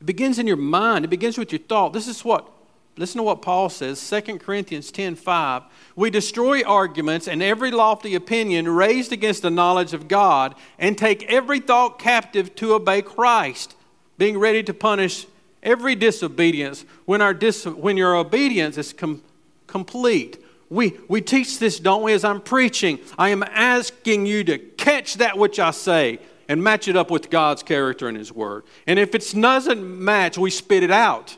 It 0.00 0.04
begins 0.04 0.40
in 0.40 0.48
your 0.48 0.56
mind. 0.56 1.04
It 1.04 1.08
begins 1.08 1.38
with 1.38 1.52
your 1.52 1.60
thought. 1.60 1.92
This 1.92 2.08
is 2.08 2.24
what, 2.24 2.50
listen 2.96 3.18
to 3.18 3.22
what 3.22 3.40
Paul 3.40 3.68
says, 3.68 4.04
2 4.10 4.38
Corinthians 4.38 4.90
10 4.90 5.14
5. 5.14 5.62
We 5.94 6.10
destroy 6.10 6.64
arguments 6.64 7.28
and 7.28 7.40
every 7.40 7.70
lofty 7.70 8.16
opinion 8.16 8.68
raised 8.68 9.12
against 9.12 9.42
the 9.42 9.50
knowledge 9.50 9.94
of 9.94 10.08
God 10.08 10.56
and 10.76 10.98
take 10.98 11.22
every 11.30 11.60
thought 11.60 12.00
captive 12.00 12.56
to 12.56 12.74
obey 12.74 13.00
Christ, 13.00 13.76
being 14.18 14.38
ready 14.38 14.64
to 14.64 14.74
punish 14.74 15.24
every 15.62 15.94
disobedience 15.94 16.84
when, 17.04 17.22
our 17.22 17.32
dis- 17.32 17.64
when 17.64 17.96
your 17.96 18.16
obedience 18.16 18.76
is 18.76 18.92
com- 18.92 19.22
complete. 19.68 20.36
We, 20.70 20.96
we 21.08 21.20
teach 21.20 21.58
this, 21.58 21.80
don't 21.80 22.02
we, 22.02 22.12
as 22.12 22.24
I'm 22.24 22.40
preaching? 22.40 23.00
I 23.18 23.30
am 23.30 23.42
asking 23.42 24.26
you 24.26 24.44
to 24.44 24.58
catch 24.58 25.14
that 25.14 25.36
which 25.36 25.58
I 25.58 25.72
say 25.72 26.20
and 26.48 26.62
match 26.62 26.86
it 26.86 26.96
up 26.96 27.10
with 27.10 27.28
God's 27.28 27.64
character 27.64 28.08
and 28.08 28.16
His 28.16 28.32
Word. 28.32 28.62
And 28.86 28.98
if 28.98 29.14
it 29.14 29.34
doesn't 29.38 29.82
match, 29.82 30.38
we 30.38 30.50
spit 30.50 30.84
it 30.84 30.90
out. 30.92 31.36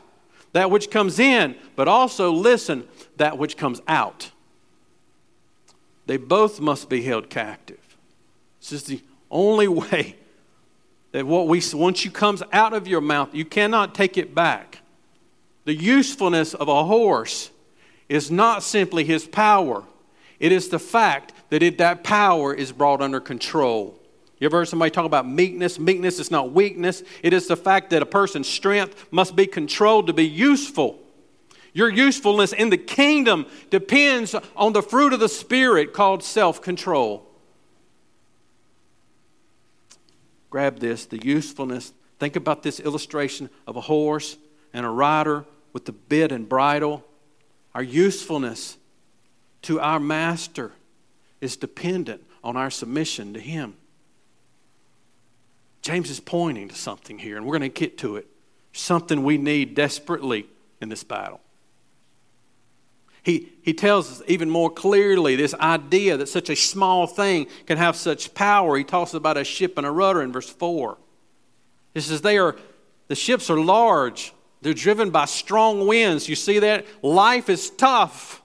That 0.53 0.69
which 0.69 0.91
comes 0.91 1.17
in, 1.17 1.55
but 1.75 1.87
also 1.87 2.31
listen, 2.31 2.87
that 3.17 3.39
which 3.39 3.57
comes 3.57 3.81
out. 3.87 4.29
They 6.05 6.17
both 6.17 6.59
must 6.59 6.87
be 6.89 7.01
held 7.01 7.31
captive. 7.31 7.79
This 8.59 8.71
is 8.71 8.83
the 8.83 9.01
only 9.31 9.67
way 9.67 10.15
that 11.11 11.25
what 11.25 11.47
we 11.47 11.61
once 11.73 12.05
you 12.05 12.11
comes 12.11 12.43
out 12.51 12.73
of 12.73 12.87
your 12.87 13.01
mouth, 13.01 13.33
you 13.33 13.45
cannot 13.45 13.95
take 13.95 14.15
it 14.17 14.35
back. 14.35 14.79
The 15.65 15.73
usefulness 15.73 16.53
of 16.53 16.67
a 16.67 16.83
horse 16.83 17.49
is 18.13 18.29
not 18.29 18.61
simply 18.61 19.03
his 19.03 19.25
power, 19.25 19.83
it 20.39 20.51
is 20.51 20.69
the 20.69 20.77
fact 20.77 21.33
that 21.49 21.63
it, 21.63 21.79
that 21.79 22.03
power 22.03 22.53
is 22.53 22.71
brought 22.71 23.01
under 23.01 23.19
control. 23.19 23.99
You 24.39 24.45
ever 24.45 24.57
heard 24.57 24.67
somebody 24.67 24.91
talk 24.91 25.05
about 25.05 25.27
meekness? 25.27 25.79
Meekness 25.79 26.19
is 26.19 26.29
not 26.29 26.51
weakness. 26.51 27.01
It 27.23 27.33
is 27.33 27.47
the 27.47 27.57
fact 27.57 27.89
that 27.89 28.03
a 28.03 28.05
person's 28.05 28.47
strength 28.47 29.07
must 29.09 29.35
be 29.35 29.47
controlled 29.47 30.07
to 30.07 30.13
be 30.13 30.27
useful. 30.27 30.99
Your 31.73 31.89
usefulness 31.89 32.53
in 32.53 32.69
the 32.69 32.77
kingdom 32.77 33.47
depends 33.71 34.35
on 34.55 34.73
the 34.73 34.83
fruit 34.83 35.13
of 35.13 35.19
the 35.19 35.29
Spirit 35.29 35.91
called 35.91 36.23
self 36.23 36.61
control. 36.61 37.25
Grab 40.51 40.79
this 40.79 41.07
the 41.07 41.17
usefulness. 41.25 41.93
Think 42.19 42.35
about 42.35 42.61
this 42.61 42.79
illustration 42.79 43.49
of 43.65 43.75
a 43.75 43.81
horse 43.81 44.37
and 44.71 44.85
a 44.85 44.89
rider 44.89 45.45
with 45.71 45.85
the 45.85 45.93
bit 45.93 46.31
and 46.31 46.47
bridle. 46.47 47.03
Our 47.75 47.83
usefulness 47.83 48.77
to 49.63 49.79
our 49.79 49.99
master 49.99 50.71
is 51.41 51.57
dependent 51.57 52.23
on 52.43 52.55
our 52.55 52.69
submission 52.69 53.33
to 53.33 53.39
him. 53.39 53.75
James 55.81 56.09
is 56.09 56.19
pointing 56.19 56.69
to 56.69 56.75
something 56.75 57.19
here, 57.19 57.35
and 57.35 57.45
we're 57.45 57.57
going 57.57 57.69
to 57.71 57.79
get 57.79 57.97
to 57.99 58.15
it. 58.15 58.27
Something 58.71 59.23
we 59.23 59.37
need 59.37 59.75
desperately 59.75 60.47
in 60.81 60.89
this 60.89 61.03
battle. 61.03 61.41
He, 63.21 63.53
he 63.61 63.73
tells 63.73 64.11
us 64.11 64.21
even 64.27 64.49
more 64.49 64.69
clearly 64.69 65.35
this 65.35 65.53
idea 65.55 66.17
that 66.17 66.27
such 66.27 66.49
a 66.49 66.55
small 66.55 67.07
thing 67.07 67.47
can 67.65 67.77
have 67.77 67.95
such 67.95 68.33
power. 68.33 68.77
He 68.77 68.83
talks 68.83 69.13
about 69.13 69.37
a 69.37 69.45
ship 69.45 69.77
and 69.77 69.87
a 69.87 69.91
rudder 69.91 70.21
in 70.21 70.31
verse 70.33 70.49
4. 70.49 70.97
He 71.93 72.01
says, 72.01 72.21
they 72.21 72.37
are, 72.37 72.57
the 73.07 73.15
ships 73.15 73.49
are 73.49 73.59
large, 73.59 74.33
they're 74.63 74.73
driven 74.73 75.09
by 75.09 75.25
strong 75.25 75.87
winds. 75.87 76.27
You 76.29 76.35
see 76.35 76.59
that? 76.59 76.85
Life 77.01 77.49
is 77.49 77.69
tough. 77.69 78.41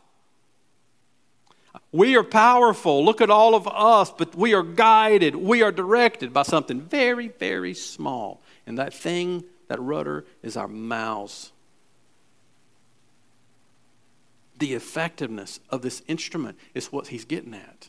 We 1.91 2.17
are 2.17 2.25
powerful. 2.25 3.05
Look 3.05 3.21
at 3.21 3.31
all 3.31 3.55
of 3.55 3.67
us, 3.67 4.11
but 4.11 4.35
we 4.35 4.53
are 4.55 4.63
guided, 4.63 5.35
we 5.35 5.63
are 5.63 5.73
directed 5.73 6.33
by 6.33 6.43
something 6.43 6.81
very, 6.81 7.29
very 7.29 7.75
small. 7.75 8.43
And 8.67 8.77
that 8.79 8.93
thing, 8.93 9.45
that 9.69 9.81
rudder, 9.81 10.27
is 10.43 10.57
our 10.57 10.69
mouths. 10.69 11.53
The 14.59 14.75
effectiveness 14.75 15.61
of 15.71 15.83
this 15.83 16.03
instrument 16.09 16.59
is 16.75 16.93
what 16.93 17.07
he's 17.07 17.25
getting 17.25 17.55
at. 17.55 17.89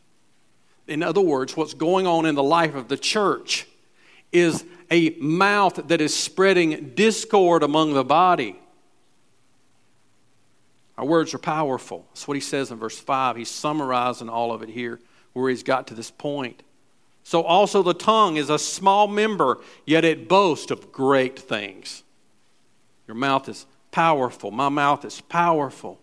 In 0.87 1.03
other 1.03 1.21
words, 1.21 1.57
what's 1.57 1.73
going 1.73 2.07
on 2.07 2.25
in 2.25 2.35
the 2.35 2.43
life 2.43 2.75
of 2.75 2.87
the 2.87 2.97
church 2.97 3.67
is 4.31 4.63
a 4.91 5.11
mouth 5.19 5.87
that 5.87 6.01
is 6.01 6.15
spreading 6.15 6.91
discord 6.95 7.63
among 7.63 7.93
the 7.93 8.03
body. 8.03 8.59
Our 10.97 11.05
words 11.05 11.33
are 11.33 11.39
powerful. 11.39 12.05
That's 12.09 12.27
what 12.27 12.35
he 12.35 12.41
says 12.41 12.71
in 12.71 12.77
verse 12.77 12.99
5. 12.99 13.37
He's 13.37 13.49
summarizing 13.49 14.29
all 14.29 14.51
of 14.51 14.61
it 14.61 14.69
here 14.69 14.99
where 15.33 15.49
he's 15.49 15.63
got 15.63 15.87
to 15.87 15.93
this 15.93 16.11
point. 16.11 16.63
So, 17.23 17.43
also, 17.43 17.83
the 17.83 17.93
tongue 17.93 18.37
is 18.37 18.49
a 18.49 18.57
small 18.57 19.07
member, 19.07 19.59
yet 19.85 20.03
it 20.03 20.27
boasts 20.27 20.71
of 20.71 20.91
great 20.91 21.37
things. 21.37 22.03
Your 23.07 23.15
mouth 23.15 23.47
is 23.47 23.65
powerful. 23.91 24.51
My 24.51 24.69
mouth 24.69 25.05
is 25.05 25.21
powerful. 25.21 25.99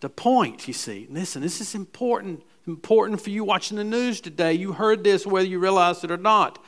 The 0.00 0.08
point, 0.08 0.68
you 0.68 0.74
see, 0.74 1.06
listen, 1.10 1.42
this 1.42 1.60
is 1.60 1.74
important 1.74 2.42
important 2.66 3.20
for 3.20 3.30
you 3.30 3.44
watching 3.44 3.76
the 3.76 3.84
news 3.84 4.20
today. 4.20 4.54
You 4.54 4.72
heard 4.72 5.04
this 5.04 5.26
whether 5.26 5.46
you 5.46 5.58
realize 5.58 6.02
it 6.04 6.10
or 6.10 6.16
not. 6.16 6.58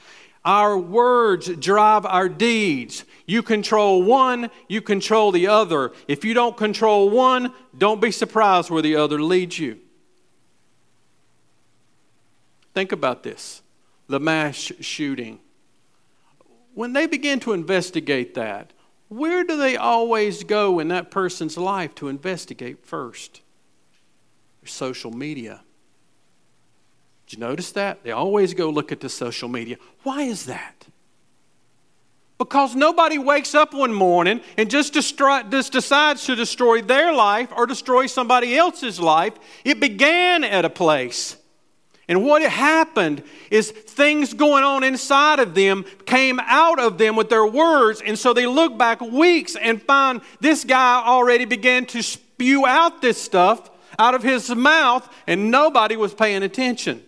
Our 0.45 0.79
words 0.79 1.49
drive 1.57 2.07
our 2.07 2.29
deeds. 2.29 3.05
You 3.27 3.43
control 3.43 4.03
one, 4.05 4.51
you 4.69 4.81
control 4.81 5.33
the 5.33 5.49
other. 5.49 5.93
If 6.07 6.25
you 6.25 6.35
don't 6.35 6.57
control 6.57 7.11
one, 7.11 7.53
don't 7.77 8.01
be 8.01 8.13
surprised 8.13 8.71
where 8.71 8.83
the 8.83 8.95
other 8.95 9.21
leads 9.21 9.59
you. 9.59 9.79
Think 12.75 12.93
about 12.93 13.23
this 13.23 13.63
the 14.09 14.21
mass 14.21 14.57
shooting. 14.57 15.41
When 16.75 16.93
they 16.93 17.07
begin 17.07 17.41
to 17.41 17.53
investigate 17.53 18.35
that, 18.35 18.73
where 19.09 19.43
do 19.43 19.57
they 19.57 19.77
always 19.77 20.45
go 20.45 20.79
in 20.79 20.89
that 20.89 21.11
person's 21.11 21.57
life 21.57 21.95
to 21.97 22.09
investigate 22.09 22.85
first? 22.85 23.41
Social 24.65 25.11
media. 25.11 25.63
Did 27.27 27.39
you 27.39 27.41
notice 27.41 27.73
that? 27.73 28.05
They 28.05 28.13
always 28.13 28.55
go 28.55 28.71
look 28.71 28.93
at 28.93 29.01
the 29.01 29.09
social 29.09 29.49
media. 29.49 29.77
Why 30.03 30.23
is 30.23 30.47
that? 30.47 30.87
Because 32.39 32.77
nobody 32.77 33.19
wakes 33.19 33.55
up 33.55 33.73
one 33.73 33.93
morning 33.93 34.43
and 34.59 34.71
just, 34.71 34.93
just 34.95 35.73
decides 35.73 36.25
to 36.27 36.37
destroy 36.37 36.83
their 36.83 37.13
life 37.13 37.49
or 37.57 37.67
destroy 37.67 38.07
somebody 38.07 38.57
else's 38.57 39.01
life. 39.01 39.33
It 39.65 39.81
began 39.81 40.45
at 40.45 40.65
a 40.65 40.71
place. 40.71 41.37
And 42.09 42.23
what 42.23 42.43
happened 42.43 43.25
is 43.51 43.71
things 43.73 44.33
going 44.33 44.63
on 44.63 44.85
inside 44.85 45.41
of 45.41 45.55
them 45.55 45.85
came 46.05 46.39
out 46.45 46.79
of 46.79 46.99
them 46.99 47.17
with 47.17 47.31
their 47.31 47.47
words. 47.47 48.01
And 48.05 48.17
so 48.17 48.33
they 48.33 48.47
look 48.47 48.79
back 48.79 49.01
weeks 49.01 49.57
and 49.57 49.83
find 49.83 50.21
this 50.39 50.63
guy 50.63 51.03
already 51.05 51.47
began 51.47 51.87
to 51.87 52.03
spew 52.03 52.67
out 52.67 53.03
this 53.03 53.21
stuff 53.21 53.71
out 53.99 54.15
of 54.15 54.23
his 54.23 54.55
mouth, 54.55 55.09
and 55.27 55.51
nobody 55.51 55.97
was 55.97 56.13
paying 56.13 56.43
attention. 56.43 57.03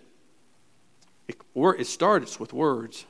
It 1.79 1.87
starts 1.87 2.39
with 2.39 2.53
words. 2.53 3.05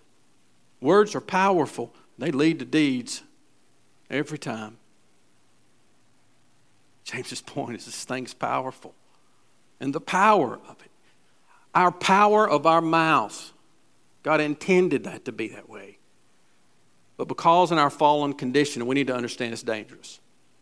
Words 0.80 1.14
are 1.14 1.20
powerful, 1.20 1.92
they 2.18 2.30
lead 2.30 2.58
to 2.60 2.64
deeds 2.64 3.22
every 4.10 4.38
time. 4.38 4.76
James's 7.04 7.40
point 7.40 7.76
is 7.76 7.86
this 7.86 8.04
thing's 8.04 8.34
powerful. 8.34 8.94
And 9.80 9.94
the 9.94 10.00
power 10.00 10.58
of 10.68 10.76
it, 10.84 10.90
our 11.74 11.90
power 11.90 12.48
of 12.48 12.66
our 12.66 12.80
mouths, 12.80 13.52
God 14.22 14.40
intended 14.40 15.04
that 15.04 15.24
to 15.24 15.32
be 15.32 15.48
that 15.48 15.68
way. 15.68 15.98
But 17.16 17.28
because 17.28 17.72
in 17.72 17.78
our 17.78 17.90
fallen 17.90 18.32
condition, 18.32 18.86
we 18.86 18.94
need 18.94 19.06
to 19.08 19.14
understand 19.14 19.52
it's 19.52 19.62
dangerous. 19.62 20.20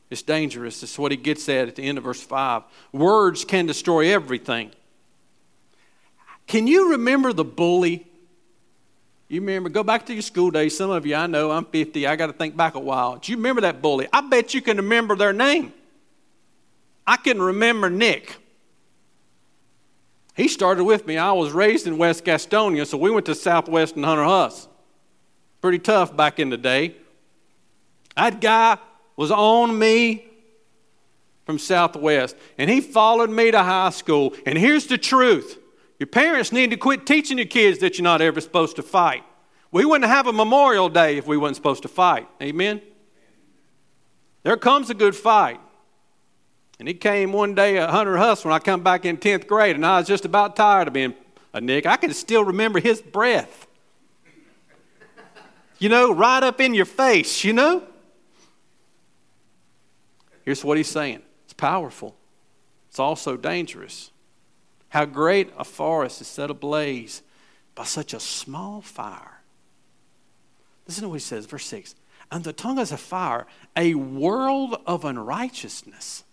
It's 0.09 0.23
dangerous. 0.23 0.83
It's 0.83 0.99
what 0.99 1.11
he 1.11 1.16
gets 1.16 1.49
at 1.49 1.69
at 1.69 1.76
the 1.76 1.83
end 1.83 1.99
of 1.99 2.05
verse 2.05 2.23
5. 2.23 2.62
Words 2.93 3.45
can 3.45 3.66
destroy 3.66 4.12
everything. 4.12 4.71
Can 6.47 6.67
you 6.67 6.93
remember 6.93 7.33
the 7.33 7.45
bully? 7.45 8.07
You 9.29 9.41
remember, 9.41 9.69
go 9.69 9.83
back 9.83 10.07
to 10.07 10.12
your 10.12 10.23
school 10.23 10.50
days. 10.50 10.76
Some 10.76 10.91
of 10.91 11.05
you, 11.05 11.17
I 11.17 11.26
know, 11.26 11.50
I'm 11.50 11.65
50. 11.65 12.07
I 12.07 12.15
got 12.15 12.29
to 12.29 12.33
think 12.33 12.57
back 12.57 12.76
a 12.76 12.81
while. 12.81 13.17
Do 13.17 13.33
you 13.33 13.37
remember 13.37 13.62
that 13.62 13.83
bully? 13.83 14.07
I 14.12 14.21
bet 14.21 14.55
you 14.55 14.62
can 14.62 14.76
remember 14.76 15.17
their 15.17 15.33
name. 15.33 15.73
I 17.07 17.17
can 17.17 17.43
remember 17.43 17.91
Nick. 17.91 18.37
He 20.37 20.49
started 20.49 20.85
with 20.85 21.07
me. 21.07 21.17
I 21.17 21.33
was 21.33 21.53
raised 21.53 21.87
in 21.87 21.99
West 21.99 22.25
Gastonia, 22.25 22.87
so 22.87 22.99
we 22.99 23.11
went 23.11 23.26
to 23.26 23.35
Southwest 23.35 23.97
and 23.97 24.05
Hunter 24.05 24.25
Huss. 24.25 24.69
Pretty 25.61 25.79
tough 25.79 26.17
back 26.17 26.38
in 26.38 26.50
the 26.50 26.59
day. 26.59 26.95
That 28.17 28.41
guy 28.41 28.79
was 29.17 29.31
on 29.31 29.76
me 29.79 30.26
from 31.47 31.59
Southwest, 31.59 32.37
and 32.59 32.69
he 32.69 32.81
followed 32.81 33.31
me 33.31 33.50
to 33.50 33.62
high 33.62 33.91
school. 33.91 34.35
And 34.45 34.59
here's 34.59 34.87
the 34.87 34.99
truth 34.99 35.59
your 35.99 36.07
parents 36.07 36.53
need 36.53 36.71
to 36.71 36.76
quit 36.76 37.07
teaching 37.07 37.38
your 37.38 37.47
kids 37.47 37.79
that 37.79 37.99
you're 37.99 38.05
not 38.05 38.21
ever 38.21 38.41
supposed 38.41 38.76
to 38.76 38.83
fight. 38.83 39.25
We 39.73 39.85
wouldn't 39.85 40.11
have 40.11 40.26
a 40.26 40.33
Memorial 40.33 40.88
Day 40.88 41.17
if 41.17 41.26
we 41.26 41.37
weren't 41.37 41.57
supposed 41.57 41.83
to 41.83 41.88
fight. 41.88 42.28
Amen? 42.41 42.80
There 44.43 44.56
comes 44.56 44.91
a 44.91 44.95
good 44.95 45.17
fight. 45.17 45.61
And 46.78 46.87
he 46.87 46.95
came 46.95 47.32
one 47.32 47.54
day 47.54 47.78
at 47.78 47.91
Hunter 47.91 48.19
Huss 48.19 48.45
when 48.45 48.52
I 48.52 48.59
come 48.59 48.82
back 48.82 49.04
in 49.04 49.17
10th 49.17 49.47
grade, 49.47 49.76
and 49.76 49.85
I 49.85 49.99
was 49.99 50.06
just 50.06 50.25
about 50.25 50.56
tired 50.56 50.89
of 50.89 50.95
being 50.95 51.15
a 51.54 51.61
Nick. 51.61 51.87
I 51.87 51.97
can 51.97 52.13
still 52.13 52.45
remember 52.45 52.78
his 52.78 53.00
breath. 53.00 53.67
You 55.78 55.89
know, 55.89 56.13
right 56.13 56.43
up 56.43 56.61
in 56.61 56.75
your 56.75 56.85
face, 56.85 57.45
you 57.45 57.52
know? 57.52 57.82
Here's 60.45 60.65
what 60.65 60.76
he's 60.76 60.89
saying 60.89 61.23
it's 61.45 61.54
powerful, 61.54 62.17
it's 62.89 62.99
also 62.99 63.37
dangerous. 63.37 64.11
How 64.89 65.05
great 65.05 65.53
a 65.57 65.65
forest 65.65 66.21
is 66.21 66.29
set 66.29 66.51
ablaze 66.51 67.23
by 67.75 67.85
such 67.85 68.15
a 68.15 68.21
small 68.21 68.81
fire. 68.81 69.43
Listen 70.87 71.03
to 71.03 71.09
what 71.09 71.17
he 71.17 71.21
says, 71.21 71.47
verse 71.47 71.67
6. 71.67 71.95
And 72.31 72.45
the 72.45 72.53
tongue 72.53 72.79
is 72.79 72.93
a 72.93 72.97
fire, 72.97 73.47
a 73.77 73.95
world 73.95 74.81
of 74.87 75.05
unrighteousness. 75.05 76.25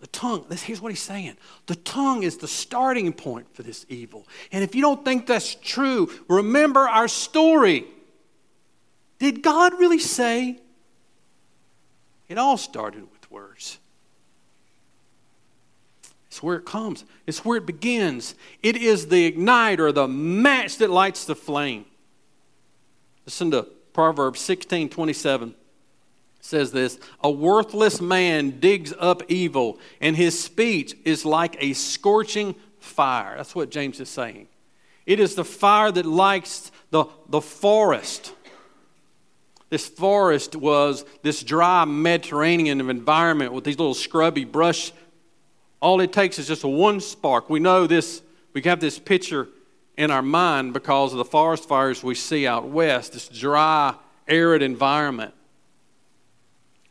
The 0.00 0.06
tongue, 0.08 0.44
this, 0.48 0.62
here's 0.62 0.80
what 0.80 0.90
he's 0.90 1.00
saying. 1.00 1.36
The 1.66 1.76
tongue 1.76 2.24
is 2.24 2.36
the 2.36 2.48
starting 2.48 3.12
point 3.12 3.54
for 3.54 3.62
this 3.62 3.86
evil. 3.88 4.26
And 4.52 4.62
if 4.62 4.74
you 4.74 4.82
don't 4.82 5.04
think 5.04 5.26
that's 5.26 5.54
true, 5.54 6.10
remember 6.28 6.80
our 6.80 7.08
story. 7.08 7.86
Did 9.18 9.42
God 9.42 9.78
really 9.78 9.98
say? 9.98 10.58
It 12.28 12.38
all 12.38 12.56
started 12.56 13.10
with 13.12 13.30
words. 13.30 13.78
It's 16.34 16.42
where 16.42 16.56
it 16.56 16.64
comes, 16.64 17.04
it's 17.28 17.44
where 17.44 17.58
it 17.58 17.64
begins. 17.64 18.34
It 18.60 18.76
is 18.76 19.06
the 19.06 19.30
igniter, 19.30 19.94
the 19.94 20.08
match 20.08 20.78
that 20.78 20.90
lights 20.90 21.26
the 21.26 21.36
flame. 21.36 21.84
Listen 23.24 23.52
to 23.52 23.68
Proverbs 23.92 24.40
16 24.40 24.88
27 24.88 25.54
says 26.40 26.72
this 26.72 26.98
A 27.20 27.30
worthless 27.30 28.00
man 28.00 28.58
digs 28.58 28.92
up 28.98 29.22
evil, 29.28 29.78
and 30.00 30.16
his 30.16 30.36
speech 30.42 30.96
is 31.04 31.24
like 31.24 31.56
a 31.60 31.72
scorching 31.72 32.56
fire. 32.80 33.36
That's 33.36 33.54
what 33.54 33.70
James 33.70 34.00
is 34.00 34.08
saying. 34.08 34.48
It 35.06 35.20
is 35.20 35.36
the 35.36 35.44
fire 35.44 35.92
that 35.92 36.04
lights 36.04 36.72
the, 36.90 37.04
the 37.28 37.42
forest. 37.42 38.34
This 39.70 39.86
forest 39.86 40.56
was 40.56 41.04
this 41.22 41.44
dry 41.44 41.84
Mediterranean 41.84 42.80
environment 42.90 43.52
with 43.52 43.62
these 43.62 43.78
little 43.78 43.94
scrubby 43.94 44.44
brush 44.44 44.92
all 45.84 46.00
it 46.00 46.14
takes 46.14 46.38
is 46.38 46.48
just 46.48 46.64
one 46.64 46.98
spark. 46.98 47.50
We 47.50 47.60
know 47.60 47.86
this, 47.86 48.22
we 48.54 48.62
have 48.62 48.80
this 48.80 48.98
picture 48.98 49.48
in 49.98 50.10
our 50.10 50.22
mind 50.22 50.72
because 50.72 51.12
of 51.12 51.18
the 51.18 51.26
forest 51.26 51.68
fires 51.68 52.02
we 52.02 52.14
see 52.14 52.46
out 52.46 52.66
west, 52.66 53.12
this 53.12 53.28
dry, 53.28 53.94
arid 54.26 54.62
environment. 54.62 55.34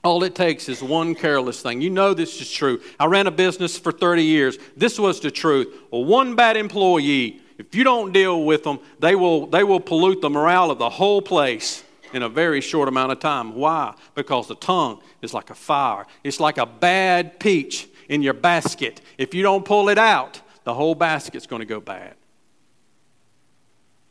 All 0.04 0.24
it 0.24 0.36
takes 0.36 0.70
is 0.70 0.84
one 0.84 1.16
careless 1.16 1.60
thing. 1.60 1.82
You 1.82 1.90
know 1.90 2.14
this 2.14 2.40
is 2.40 2.52
true. 2.52 2.82
I 3.00 3.08
ran 3.08 3.26
a 3.26 3.32
business 3.32 3.80
for 3.80 3.92
30 3.92 4.24
years. 4.24 4.60
This 4.78 5.00
was 5.00 5.20
the 5.20 5.32
truth. 5.32 5.74
One 5.90 6.36
bad 6.36 6.56
employee, 6.56 7.42
if 7.58 7.74
you 7.74 7.84
don't 7.84 8.14
deal 8.14 8.44
with 8.44 8.64
them, 8.64 8.78
they 9.00 9.16
will, 9.16 9.48
they 9.48 9.64
will 9.64 9.80
pollute 9.80 10.22
the 10.22 10.30
morale 10.30 10.70
of 10.70 10.78
the 10.78 10.92
whole 10.92 11.24
place 11.24 11.84
in 12.14 12.22
a 12.22 12.30
very 12.30 12.62
short 12.62 12.88
amount 12.88 13.12
of 13.12 13.20
time. 13.20 13.56
Why? 13.56 13.96
Because 14.14 14.48
the 14.48 14.56
tongue 14.56 15.02
is 15.24 15.34
like 15.34 15.50
a 15.50 15.56
fire. 15.56 16.06
It's 16.24 16.40
like 16.40 16.60
a 16.60 16.68
bad 16.68 17.40
peach 17.40 17.88
in 18.14 18.22
your 18.22 18.34
basket. 18.36 19.02
If 19.18 19.34
you 19.34 19.42
don't 19.42 19.66
pull 19.66 19.90
it 19.90 19.98
out, 19.98 20.40
the 20.66 20.74
whole 20.76 20.94
basket's 20.94 21.48
going 21.48 21.62
to 21.62 21.66
go 21.66 21.82
bad. 21.82 22.14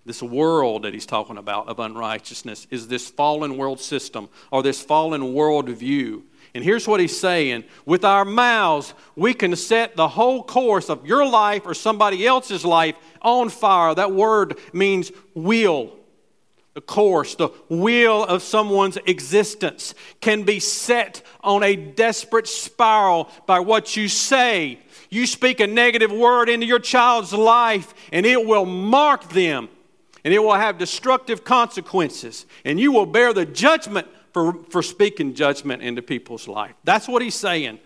This 0.05 0.21
world 0.21 0.83
that 0.83 0.93
he's 0.93 1.07
talking 1.07 1.39
about 1.39 1.69
of 1.69 1.79
unrighteousness 1.79 2.67
is 2.69 2.89
this 2.89 3.09
fallen 3.09 3.57
world 3.57 3.79
system 3.79 4.29
or 4.51 4.65
this 4.65 4.83
fallen 4.83 5.35
world 5.35 5.69
view. 5.69 6.25
And 6.53 6.65
here's 6.65 6.89
what 6.89 6.99
he's 6.99 7.19
saying 7.19 7.63
with 7.87 8.05
our 8.05 8.25
mouths, 8.25 8.93
we 9.15 9.35
can 9.35 9.55
set 9.55 9.95
the 9.95 10.09
whole 10.09 10.43
course 10.43 10.91
of 10.91 11.07
your 11.07 11.25
life 11.25 11.63
or 11.65 11.73
somebody 11.73 12.27
else's 12.27 12.65
life 12.65 12.97
on 13.23 13.51
fire. 13.51 13.95
That 13.95 14.11
word 14.11 14.59
means 14.73 15.13
wheel 15.37 15.97
the 16.75 16.81
course, 16.81 17.35
the 17.35 17.49
wheel 17.69 18.25
of 18.25 18.43
someone's 18.43 18.97
existence 19.07 19.95
can 20.21 20.43
be 20.45 20.59
set 20.59 21.23
on 21.43 21.63
a 21.63 21.77
desperate 21.77 22.49
spiral 22.49 23.29
by 23.47 23.61
what 23.61 23.95
you 23.97 24.09
say. 24.09 24.79
You 25.11 25.27
speak 25.27 25.61
a 25.61 25.67
negative 25.67 26.11
word 26.11 26.49
into 26.49 26.65
your 26.65 26.79
child's 26.79 27.35
life, 27.35 27.93
and 28.11 28.25
it 28.25 28.47
will 28.47 28.65
mark 28.65 29.29
them, 29.31 29.69
and 30.25 30.33
it 30.33 30.39
will 30.39 30.55
have 30.55 30.79
destructive 30.79 31.45
consequences, 31.45 32.47
and 32.65 32.81
you 32.81 32.91
will 32.91 33.07
bear 33.07 33.35
the 33.35 33.45
judgment 33.45 34.09
for, 34.33 34.55
for 34.71 34.83
speaking 34.83 35.35
judgment 35.35 35.83
into 35.83 36.01
people's 36.01 36.49
life. 36.49 36.75
That's 36.85 37.07
what 37.07 37.21
he's 37.21 37.35
saying. 37.35 37.81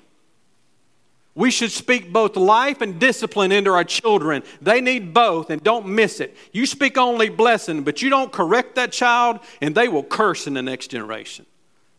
We 1.37 1.51
should 1.51 1.70
speak 1.70 2.14
both 2.14 2.35
life 2.35 2.81
and 2.81 2.99
discipline 2.99 3.53
into 3.53 3.70
our 3.70 3.85
children. 3.85 4.42
They 4.62 4.81
need 4.81 5.12
both, 5.12 5.51
and 5.51 5.62
don't 5.62 5.87
miss 5.87 6.18
it. 6.18 6.35
You 6.51 6.64
speak 6.64 6.96
only 6.96 7.29
blessing, 7.29 7.83
but 7.83 8.01
you 8.01 8.09
don't 8.09 8.33
correct 8.33 8.77
that 8.77 8.90
child, 8.90 9.40
and 9.61 9.75
they 9.75 9.87
will 9.87 10.03
curse 10.03 10.46
in 10.46 10.55
the 10.55 10.62
next 10.62 10.88
generation. 10.88 11.44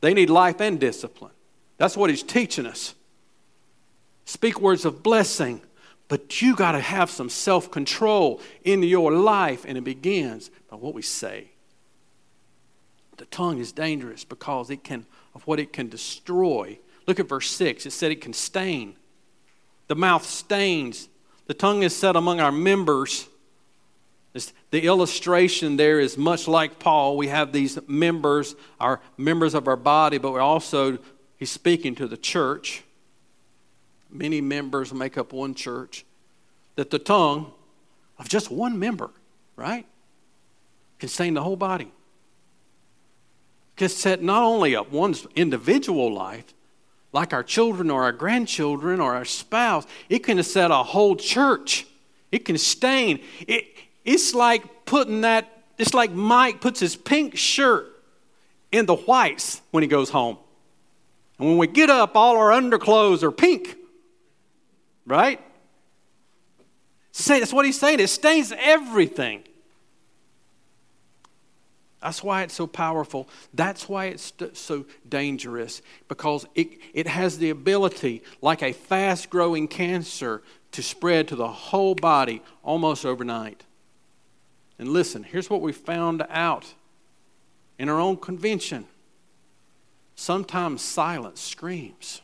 They 0.01 0.15
need 0.15 0.31
life 0.31 0.59
and 0.59 0.79
discipline. 0.79 1.33
That's 1.77 1.95
what 1.95 2.09
he's 2.09 2.23
teaching 2.23 2.65
us. 2.65 2.95
speak 4.25 4.59
words 4.59 4.85
of 4.85 5.03
blessing, 5.03 5.61
but 6.07 6.41
you 6.41 6.55
got 6.55 6.71
to 6.71 6.79
have 6.79 7.11
some 7.11 7.29
self 7.29 7.69
control 7.69 8.41
in 8.63 8.81
your 8.81 9.11
life, 9.11 9.65
and 9.67 9.77
it 9.77 9.83
begins 9.83 10.49
by 10.67 10.77
what 10.77 10.95
we 10.95 11.03
say. 11.03 11.51
The 13.17 13.25
tongue 13.25 13.59
is 13.59 13.71
dangerous 13.71 14.23
because 14.23 14.71
it 14.71 14.83
can, 14.83 15.05
of 15.35 15.45
what 15.45 15.59
it 15.59 15.71
can 15.71 15.89
destroy. 15.89 16.79
Look 17.05 17.19
at 17.19 17.29
verse 17.29 17.51
6. 17.51 17.85
It 17.85 17.91
said 17.91 18.11
it 18.11 18.21
can 18.21 18.33
stain. 18.33 18.95
The 19.87 19.95
mouth 19.95 20.25
stains. 20.25 21.09
The 21.47 21.53
tongue 21.53 21.83
is 21.83 21.95
set 21.95 22.15
among 22.15 22.39
our 22.39 22.51
members. 22.51 23.27
The 24.69 24.85
illustration 24.85 25.77
there 25.77 25.99
is 25.99 26.17
much 26.17 26.47
like 26.47 26.77
Paul. 26.77 27.17
We 27.17 27.27
have 27.27 27.51
these 27.53 27.79
members, 27.87 28.55
our 28.79 28.99
members 29.17 29.53
of 29.53 29.67
our 29.67 29.77
body, 29.77 30.17
but 30.17 30.31
we're 30.33 30.41
also, 30.41 30.99
he's 31.37 31.49
speaking 31.49 31.95
to 31.95 32.07
the 32.07 32.17
church. 32.17 32.83
Many 34.09 34.41
members 34.41 34.93
make 34.93 35.17
up 35.17 35.33
one 35.33 35.55
church. 35.55 36.05
That 36.75 36.91
the 36.91 36.99
tongue 36.99 37.51
of 38.19 38.29
just 38.29 38.51
one 38.51 38.77
member, 38.77 39.09
right, 39.55 39.85
can 40.99 41.09
stain 41.09 41.33
the 41.33 41.41
whole 41.41 41.55
body. 41.55 41.91
Can 43.75 43.89
set 43.89 44.21
not 44.21 44.43
only 44.43 44.75
up 44.75 44.91
one's 44.91 45.25
individual 45.35 46.13
life, 46.13 46.53
like 47.13 47.33
our 47.33 47.43
children 47.43 47.89
or 47.89 48.03
our 48.03 48.11
grandchildren 48.11 48.99
or 48.99 49.15
our 49.15 49.25
spouse, 49.25 49.85
it 50.09 50.19
can 50.19 50.41
set 50.43 50.71
a 50.71 50.83
whole 50.83 51.15
church. 51.15 51.87
It 52.31 52.45
can 52.45 52.57
stain. 52.57 53.19
It, 53.47 53.65
it's 54.03 54.33
like 54.33 54.85
putting 54.85 55.21
that, 55.21 55.63
it's 55.77 55.93
like 55.93 56.11
Mike 56.11 56.61
puts 56.61 56.79
his 56.79 56.95
pink 56.95 57.37
shirt 57.37 57.87
in 58.71 58.85
the 58.85 58.95
whites 58.95 59.61
when 59.71 59.83
he 59.83 59.87
goes 59.87 60.09
home. 60.09 60.37
And 61.39 61.47
when 61.47 61.57
we 61.57 61.67
get 61.67 61.89
up, 61.89 62.15
all 62.15 62.37
our 62.37 62.51
underclothes 62.51 63.23
are 63.23 63.31
pink. 63.31 63.75
Right? 65.05 65.39
Say, 67.11 67.39
that's 67.39 67.53
what 67.53 67.65
he's 67.65 67.79
saying. 67.79 67.99
It 67.99 68.09
stains 68.09 68.53
everything. 68.57 69.43
That's 72.01 72.23
why 72.23 72.43
it's 72.43 72.53
so 72.53 72.67
powerful. 72.67 73.27
That's 73.53 73.89
why 73.89 74.05
it's 74.05 74.31
so 74.53 74.85
dangerous, 75.07 75.81
because 76.07 76.45
it, 76.53 76.69
it 76.93 77.07
has 77.07 77.39
the 77.39 77.49
ability, 77.49 78.23
like 78.41 78.61
a 78.61 78.73
fast 78.73 79.29
growing 79.29 79.67
cancer, 79.67 80.43
to 80.73 80.83
spread 80.83 81.27
to 81.29 81.35
the 81.35 81.47
whole 81.47 81.95
body 81.95 82.41
almost 82.63 83.05
overnight. 83.05 83.63
And 84.77 84.89
listen, 84.89 85.23
here's 85.23 85.49
what 85.49 85.61
we 85.61 85.71
found 85.71 86.23
out 86.29 86.73
in 87.79 87.89
our 87.89 87.99
own 87.99 88.17
convention 88.17 88.85
sometimes 90.15 90.81
silence 90.81 91.39
screams. 91.39 92.21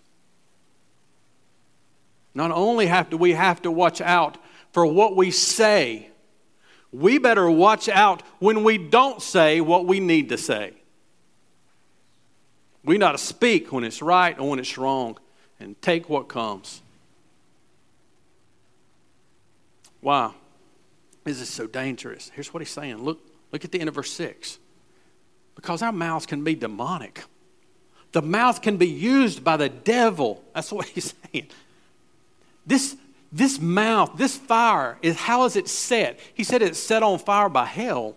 Not 2.34 2.50
only 2.52 2.88
have 2.88 3.12
to 3.12 3.18
we 3.18 3.34
have 3.34 3.62
to 3.62 3.72
watch 3.72 4.02
out 4.02 4.38
for 4.72 4.86
what 4.86 5.16
we 5.16 5.30
say, 5.30 6.10
we 6.94 7.18
better 7.18 7.50
watch 7.50 7.90
out 7.90 8.22
when 8.40 8.64
we 8.64 8.78
don't 8.78 9.22
say 9.22 9.60
what 9.60 9.86
we 9.86 10.00
need 10.00 10.30
to 10.30 10.38
say. 10.38 10.74
We 12.86 12.98
got 12.98 13.14
to 13.14 13.18
speak 13.18 13.72
when 13.72 13.84
it's 13.84 14.02
right 14.02 14.38
and 14.38 14.48
when 14.50 14.60
it's 14.60 14.78
wrong 14.78 15.18
and 15.60 15.82
take 15.82 16.08
what 16.08 16.28
comes. 16.28 16.82
Why 20.02 20.34
is 21.26 21.40
this 21.40 21.50
so 21.50 21.66
dangerous? 21.66 22.30
Here's 22.36 22.54
what 22.54 22.62
he's 22.62 22.70
saying. 22.70 22.98
Look, 22.98 23.20
look 23.52 23.64
at 23.66 23.72
the 23.72 23.80
end 23.80 23.88
of 23.88 23.96
verse 23.96 24.12
6. 24.12 24.60
Because 25.56 25.82
our 25.82 25.94
mouths 25.94 26.26
can 26.26 26.44
be 26.44 26.56
demonic. 26.56 27.24
The 28.12 28.22
mouth 28.22 28.62
can 28.62 28.78
be 28.78 28.88
used 28.88 29.44
by 29.44 29.58
the 29.58 29.70
devil. 29.70 30.44
That's 30.54 30.72
what 30.72 30.88
he's 30.90 31.16
saying. 31.32 31.48
This, 32.66 32.98
this 33.34 33.60
mouth, 33.60 34.12
this 34.16 34.38
fire, 34.38 35.00
is 35.02 35.18
how 35.18 35.46
is 35.46 35.56
it 35.56 35.68
set? 35.68 36.20
He 36.36 36.44
said 36.44 36.62
it's 36.62 36.80
set 36.80 37.02
on 37.02 37.18
fire 37.18 37.50
by 37.50 37.66
hell. 37.66 38.16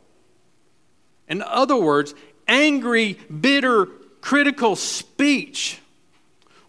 In 1.26 1.42
other 1.42 1.76
words, 1.76 2.14
angry, 2.46 3.14
bitter, 3.40 3.86
critical 4.20 4.76
speech, 4.76 5.80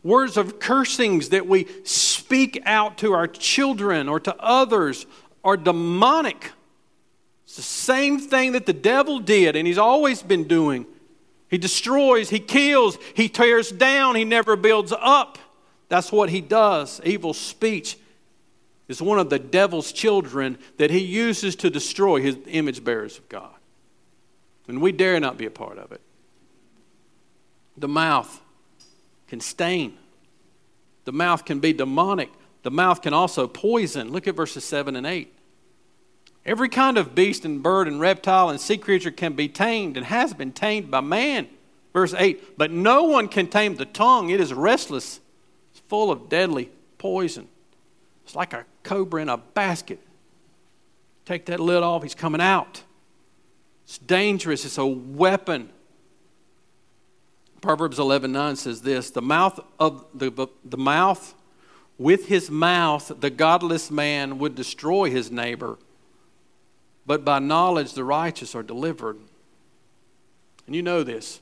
words 0.02 0.38
of 0.38 0.60
cursings 0.60 1.30
that 1.30 1.46
we 1.46 1.68
speak 1.84 2.62
out 2.66 2.98
to 3.00 3.12
our 3.12 3.28
children 3.28 4.08
or 4.08 4.20
to 4.22 4.36
others 4.40 5.06
are 5.44 5.58
demonic. 5.58 6.52
It's 7.44 7.58
the 7.58 7.62
same 7.62 8.18
thing 8.18 8.54
that 8.54 8.66
the 8.66 8.74
devil 8.74 9.20
did, 9.20 9.58
and 9.58 9.68
he's 9.68 9.78
always 9.78 10.24
been 10.24 10.46
doing. 10.46 10.86
He 11.50 11.58
destroys, 11.58 12.30
he 12.30 12.40
kills, 12.40 12.98
he 13.14 13.28
tears 13.28 13.72
down, 13.72 14.16
he 14.16 14.24
never 14.24 14.56
builds 14.56 14.94
up. 14.98 15.38
That's 15.90 16.14
what 16.14 16.30
he 16.30 16.40
does. 16.40 17.02
Evil 17.04 17.34
speech 17.34 17.98
is 18.88 19.02
one 19.02 19.20
of 19.20 19.30
the 19.30 19.40
devil's 19.40 19.92
children 19.92 20.58
that 20.78 20.92
he 20.92 21.00
uses 21.00 21.56
to 21.58 21.70
destroy 21.70 22.22
his 22.22 22.38
image 22.48 22.84
bearers 22.84 23.18
of 23.18 23.28
God. 23.30 23.54
And 24.68 24.82
we 24.82 24.92
dare 24.92 25.20
not 25.20 25.38
be 25.38 25.46
a 25.46 25.52
part 25.52 25.78
of 25.78 25.92
it. 25.92 26.02
The 27.78 27.88
mouth 27.88 28.42
can 29.28 29.40
stain, 29.40 29.98
the 31.06 31.12
mouth 31.12 31.46
can 31.46 31.60
be 31.60 31.74
demonic, 31.74 32.30
the 32.64 32.72
mouth 32.72 33.02
can 33.02 33.14
also 33.14 33.48
poison. 33.48 34.12
Look 34.12 34.28
at 34.28 34.36
verses 34.36 34.64
7 34.64 34.96
and 34.96 35.06
8. 35.06 35.34
Every 36.46 36.70
kind 36.70 36.98
of 36.98 37.14
beast 37.14 37.44
and 37.44 37.62
bird 37.62 37.90
and 37.90 38.00
reptile 38.00 38.50
and 38.50 38.60
sea 38.60 38.78
creature 38.78 39.12
can 39.12 39.34
be 39.34 39.50
tamed 39.50 39.98
and 39.98 40.06
has 40.06 40.34
been 40.34 40.54
tamed 40.54 40.90
by 40.90 41.02
man. 41.02 41.48
Verse 41.94 42.14
8 42.14 42.58
But 42.58 42.72
no 42.72 43.04
one 43.04 43.28
can 43.28 43.48
tame 43.48 43.76
the 43.76 43.86
tongue, 43.86 44.30
it 44.30 44.40
is 44.40 44.54
restless, 44.54 45.20
it's 45.72 45.82
full 45.88 46.10
of 46.10 46.30
deadly 46.30 46.72
poison. 46.98 47.48
It's 48.28 48.36
like 48.36 48.52
a 48.52 48.66
cobra 48.84 49.22
in 49.22 49.30
a 49.30 49.38
basket. 49.38 50.02
Take 51.24 51.46
that 51.46 51.62
lid 51.62 51.82
off, 51.82 52.04
he's 52.04 52.14
coming 52.14 52.42
out. 52.42 52.84
It's 53.86 54.00
dangerous, 54.00 54.66
it's 54.66 54.78
a 54.78 54.86
weapon. 54.86 55.70
Proverbs 57.62 58.00
11:9 58.00 58.58
says 58.58 58.82
this, 58.82 59.12
the 59.12 59.22
mouth 59.22 59.62
of 59.80 60.06
the, 60.14 60.50
the 60.66 60.78
mouth 60.78 61.36
with 61.98 62.28
his 62.28 62.52
mouth 62.52 63.14
the 63.22 63.30
godless 63.30 63.90
man 63.90 64.40
would 64.40 64.56
destroy 64.56 65.10
his 65.10 65.32
neighbor, 65.32 65.80
but 67.06 67.24
by 67.24 67.40
knowledge 67.40 67.94
the 67.94 68.04
righteous 68.04 68.54
are 68.54 68.62
delivered. 68.62 69.20
And 70.66 70.76
you 70.76 70.82
know 70.82 71.02
this. 71.02 71.40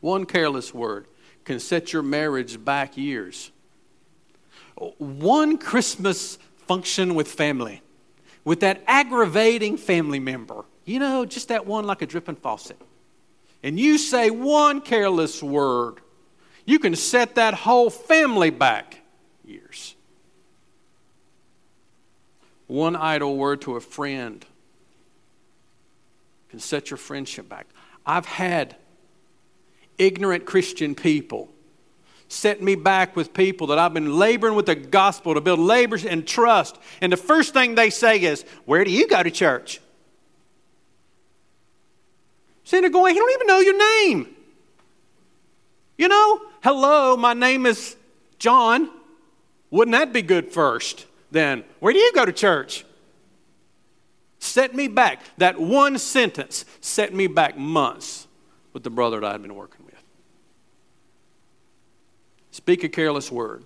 One 0.00 0.26
careless 0.26 0.74
word 0.74 1.06
can 1.44 1.60
set 1.60 1.92
your 1.92 2.02
marriage 2.02 2.64
back 2.64 2.96
years 2.96 3.52
one 4.98 5.58
Christmas 5.58 6.38
function 6.66 7.14
with 7.14 7.28
family, 7.28 7.82
with 8.44 8.60
that 8.60 8.82
aggravating 8.86 9.76
family 9.76 10.18
member, 10.18 10.64
you 10.84 10.98
know, 10.98 11.24
just 11.24 11.48
that 11.48 11.66
one 11.66 11.86
like 11.86 12.02
a 12.02 12.06
dripping 12.06 12.36
faucet, 12.36 12.80
and 13.62 13.78
you 13.78 13.98
say 13.98 14.30
one 14.30 14.80
careless 14.80 15.42
word, 15.42 16.00
you 16.64 16.78
can 16.78 16.96
set 16.96 17.36
that 17.36 17.54
whole 17.54 17.90
family 17.90 18.50
back 18.50 18.98
years. 19.44 19.94
One 22.66 22.96
idle 22.96 23.36
word 23.36 23.60
to 23.62 23.76
a 23.76 23.80
friend 23.80 24.44
can 26.48 26.58
set 26.58 26.90
your 26.90 26.96
friendship 26.96 27.48
back. 27.48 27.66
I've 28.04 28.26
had 28.26 28.76
ignorant 29.98 30.46
Christian 30.46 30.94
people 30.94 31.51
set 32.32 32.62
me 32.62 32.74
back 32.74 33.14
with 33.14 33.34
people 33.34 33.66
that 33.68 33.78
I've 33.78 33.92
been 33.92 34.16
laboring 34.18 34.54
with 34.54 34.66
the 34.66 34.74
gospel 34.74 35.34
to 35.34 35.40
build 35.40 35.60
labor 35.60 35.98
and 36.08 36.26
trust. 36.26 36.78
And 37.00 37.12
the 37.12 37.16
first 37.16 37.52
thing 37.52 37.74
they 37.74 37.90
say 37.90 38.20
is, 38.22 38.44
Where 38.64 38.84
do 38.84 38.90
you 38.90 39.06
go 39.06 39.22
to 39.22 39.30
church? 39.30 39.80
See, 42.64 42.80
they're 42.80 42.90
going, 42.90 43.14
He 43.14 43.20
don't 43.20 43.32
even 43.32 43.46
know 43.46 43.60
your 43.60 43.78
name. 43.78 44.34
You 45.98 46.08
know, 46.08 46.40
hello, 46.62 47.16
my 47.16 47.34
name 47.34 47.66
is 47.66 47.96
John. 48.38 48.90
Wouldn't 49.70 49.92
that 49.92 50.12
be 50.12 50.22
good 50.22 50.50
first? 50.50 51.06
Then, 51.30 51.64
where 51.80 51.92
do 51.92 51.98
you 51.98 52.12
go 52.12 52.24
to 52.24 52.32
church? 52.32 52.84
Set 54.38 54.74
me 54.74 54.88
back. 54.88 55.22
That 55.38 55.60
one 55.60 55.98
sentence 55.98 56.64
set 56.80 57.14
me 57.14 57.26
back 57.26 57.56
months 57.56 58.26
with 58.72 58.82
the 58.82 58.90
brother 58.90 59.20
that 59.20 59.34
I'd 59.34 59.42
been 59.42 59.54
working 59.54 59.81
Speak 62.52 62.84
a 62.84 62.88
careless 62.88 63.32
word. 63.32 63.64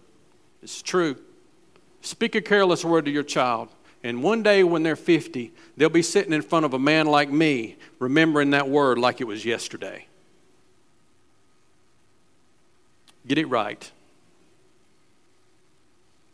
It's 0.63 0.81
true. 0.81 1.17
Speak 2.01 2.35
a 2.35 2.41
careless 2.41 2.85
word 2.85 3.05
to 3.05 3.11
your 3.11 3.25
child. 3.25 3.69
And 4.03 4.23
one 4.23 4.45
day 4.45 4.63
when 4.63 4.85
they're 4.85 4.95
50, 4.95 5.53
they'll 5.77 5.89
be 5.89 6.03
sitting 6.03 6.33
in 6.33 6.41
front 6.41 6.65
of 6.65 6.73
a 6.73 6.79
man 6.79 7.07
like 7.07 7.29
me, 7.29 7.77
remembering 7.99 8.51
that 8.51 8.69
word 8.69 8.99
like 8.99 9.21
it 9.21 9.25
was 9.25 9.45
yesterday. 9.45 10.07
Get 13.27 13.39
it 13.39 13.47
right. 13.47 13.91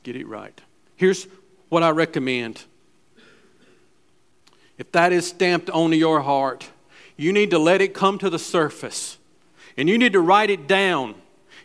Get 0.02 0.14
it 0.16 0.26
right. 0.28 0.60
Here's 0.96 1.26
what 1.70 1.82
I 1.82 1.90
recommend. 1.90 2.64
If 4.76 4.92
that 4.92 5.12
is 5.12 5.26
stamped 5.26 5.70
onto 5.70 5.96
your 5.96 6.20
heart, 6.20 6.68
you 7.16 7.32
need 7.32 7.50
to 7.50 7.58
let 7.58 7.80
it 7.80 7.94
come 7.94 8.18
to 8.18 8.28
the 8.28 8.38
surface. 8.38 9.16
And 9.78 9.88
you 9.88 9.96
need 9.96 10.12
to 10.12 10.20
write 10.20 10.50
it 10.50 10.66
down 10.66 11.14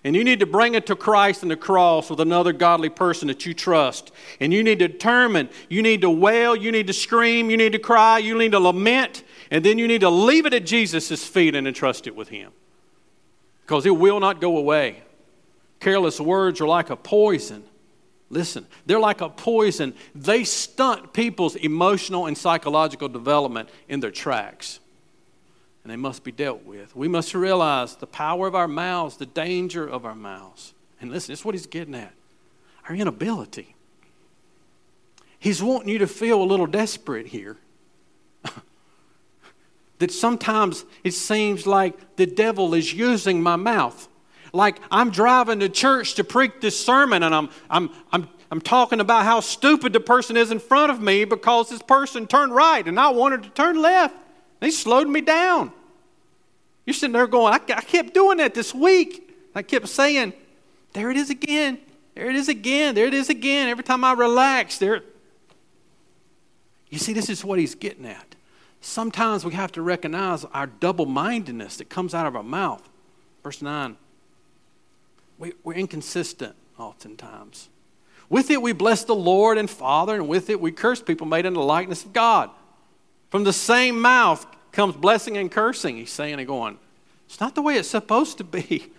And 0.04 0.16
you 0.16 0.24
need 0.24 0.40
to 0.40 0.46
bring 0.46 0.76
it 0.76 0.86
to 0.88 0.96
Christ 0.96 1.42
and 1.42 1.52
the 1.52 1.56
cross 1.56 2.10
with 2.10 2.20
another 2.20 2.54
godly 2.54 2.90
person 2.90 3.28
that 3.28 3.46
you 3.46 3.54
trust. 3.54 4.12
And 4.40 4.54
you 4.54 4.64
need 4.64 4.80
to 4.80 4.88
determine, 4.88 5.50
you 5.70 5.82
need 5.82 6.02
to 6.02 6.10
wail, 6.10 6.56
you 6.56 6.72
need 6.72 6.88
to 6.88 6.94
scream, 6.94 7.50
you 7.50 7.58
need 7.58 7.74
to 7.74 7.80
cry, 7.80 8.20
you 8.20 8.38
need 8.38 8.52
to 8.52 8.60
lament, 8.60 9.24
and 9.52 9.64
then 9.64 9.78
you 9.78 9.88
need 9.88 10.02
to 10.02 10.10
leave 10.10 10.46
it 10.46 10.54
at 10.54 10.66
Jesus' 10.66 11.26
feet 11.26 11.56
and 11.56 11.68
entrust 11.68 12.08
it 12.08 12.16
with 12.16 12.30
Him. 12.30 12.52
Because 13.62 13.86
it 13.86 13.98
will 13.98 14.20
not 14.20 14.40
go 14.40 14.58
away. 14.58 15.04
Careless 15.80 16.20
words 16.20 16.62
are 16.62 16.68
like 16.68 16.90
a 16.90 16.96
poison. 16.96 17.64
Listen, 18.30 18.68
they're 18.86 19.00
like 19.00 19.22
a 19.22 19.30
poison. 19.30 19.94
They 20.14 20.44
stunt 20.44 21.14
people's 21.14 21.56
emotional 21.56 22.26
and 22.26 22.38
psychological 22.38 23.08
development 23.08 23.70
in 23.88 24.00
their 24.00 24.12
tracks. 24.12 24.80
And 25.88 25.94
they 25.94 25.96
must 25.96 26.26
be 26.26 26.34
dealt 26.34 26.66
with. 26.66 26.94
We 26.98 27.08
must 27.08 27.34
realize 27.34 27.96
the 27.96 28.08
power 28.08 28.46
of 28.46 28.56
our 28.56 28.68
mouths, 28.68 29.16
the 29.16 29.26
danger 29.26 29.88
of 29.88 30.04
our 30.04 30.16
mouths. 30.16 30.74
And 31.00 31.10
listen, 31.10 31.32
this 31.32 31.40
is 31.40 31.46
what 31.46 31.56
he's 31.56 31.66
getting 31.66 31.96
at 31.96 32.12
our 32.90 32.96
inability. 32.96 33.74
He's 35.40 35.64
wanting 35.64 35.88
you 35.88 36.00
to 36.00 36.08
feel 36.08 36.42
a 36.42 36.44
little 36.44 36.66
desperate 36.68 37.28
here. 37.28 37.56
that 40.00 40.12
sometimes 40.12 40.84
it 41.06 41.14
seems 41.14 41.66
like 41.66 42.18
the 42.18 42.26
devil 42.26 42.74
is 42.74 42.94
using 42.94 43.42
my 43.42 43.56
mouth. 43.56 44.10
Like 44.52 44.82
I'm 44.92 45.10
driving 45.10 45.62
to 45.62 45.70
church 45.70 46.16
to 46.16 46.26
preach 46.26 46.52
this 46.60 46.78
sermon 46.78 47.24
and 47.24 47.34
I'm, 47.34 47.50
I'm, 47.70 47.92
I'm, 48.12 48.28
I'm 48.52 48.60
talking 48.60 49.00
about 49.00 49.24
how 49.24 49.40
stupid 49.40 49.94
the 49.94 50.02
person 50.02 50.36
is 50.36 50.52
in 50.52 50.60
front 50.60 50.92
of 50.92 51.02
me 51.02 51.24
because 51.24 51.70
this 51.70 51.82
person 51.82 52.28
turned 52.28 52.54
right 52.54 52.86
and 52.86 53.00
I 53.00 53.08
wanted 53.12 53.44
to 53.44 53.50
turn 53.52 53.82
left. 53.82 54.18
They 54.60 54.70
slowed 54.70 55.08
me 55.08 55.22
down. 55.22 55.72
You're 56.88 56.94
sitting 56.94 57.12
there 57.12 57.28
going, 57.28 57.54
I, 57.54 57.58
I 57.58 57.82
kept 57.82 58.14
doing 58.14 58.38
that 58.38 58.54
this 58.54 58.74
week. 58.74 59.36
I 59.54 59.62
kept 59.62 59.90
saying, 59.90 60.32
there 60.94 61.12
it 61.12 61.18
is 61.18 61.30
again. 61.30 61.80
There 62.16 62.30
it 62.30 62.36
is 62.38 62.48
again. 62.48 62.96
There 62.96 63.06
it 63.06 63.14
is 63.14 63.30
again. 63.30 63.68
Every 63.68 63.84
time 63.84 64.06
I 64.06 64.14
relax, 64.14 64.78
there. 64.78 65.04
You 66.90 66.98
see, 66.98 67.12
this 67.12 67.30
is 67.30 67.44
what 67.44 67.60
he's 67.60 67.76
getting 67.76 68.06
at. 68.06 68.36
Sometimes 68.80 69.44
we 69.44 69.54
have 69.54 69.74
to 69.74 69.82
recognize 69.82 70.46
our 70.46 70.68
double 70.68 71.06
mindedness 71.06 71.76
that 71.78 71.90
comes 71.90 72.14
out 72.16 72.26
of 72.26 72.38
our 72.38 72.44
mouth. 72.44 72.88
Verse 73.44 73.62
9 73.62 73.98
we, 75.38 75.54
we're 75.64 75.74
inconsistent 75.74 76.56
oftentimes. 76.80 77.70
With 78.30 78.50
it, 78.50 78.62
we 78.62 78.72
bless 78.72 79.04
the 79.04 79.14
Lord 79.14 79.58
and 79.58 79.70
Father, 79.70 80.16
and 80.16 80.28
with 80.28 80.50
it, 80.50 80.60
we 80.60 80.72
curse 80.72 81.02
people 81.02 81.28
made 81.28 81.46
in 81.46 81.54
the 81.54 81.62
likeness 81.62 82.04
of 82.04 82.14
God. 82.14 82.50
From 83.30 83.44
the 83.44 83.54
same 83.54 84.02
mouth 84.02 84.48
comes 84.72 84.96
blessing 84.96 85.38
and 85.38 85.52
cursing. 85.52 85.98
He's 85.98 86.12
saying 86.12 86.36
and 86.36 86.48
going, 86.48 86.78
it's 87.26 87.40
not 87.40 87.56
the 87.56 87.62
way 87.62 87.76
it's 87.76 87.90
supposed 87.90 88.38
to 88.38 88.44
be. 88.44 88.92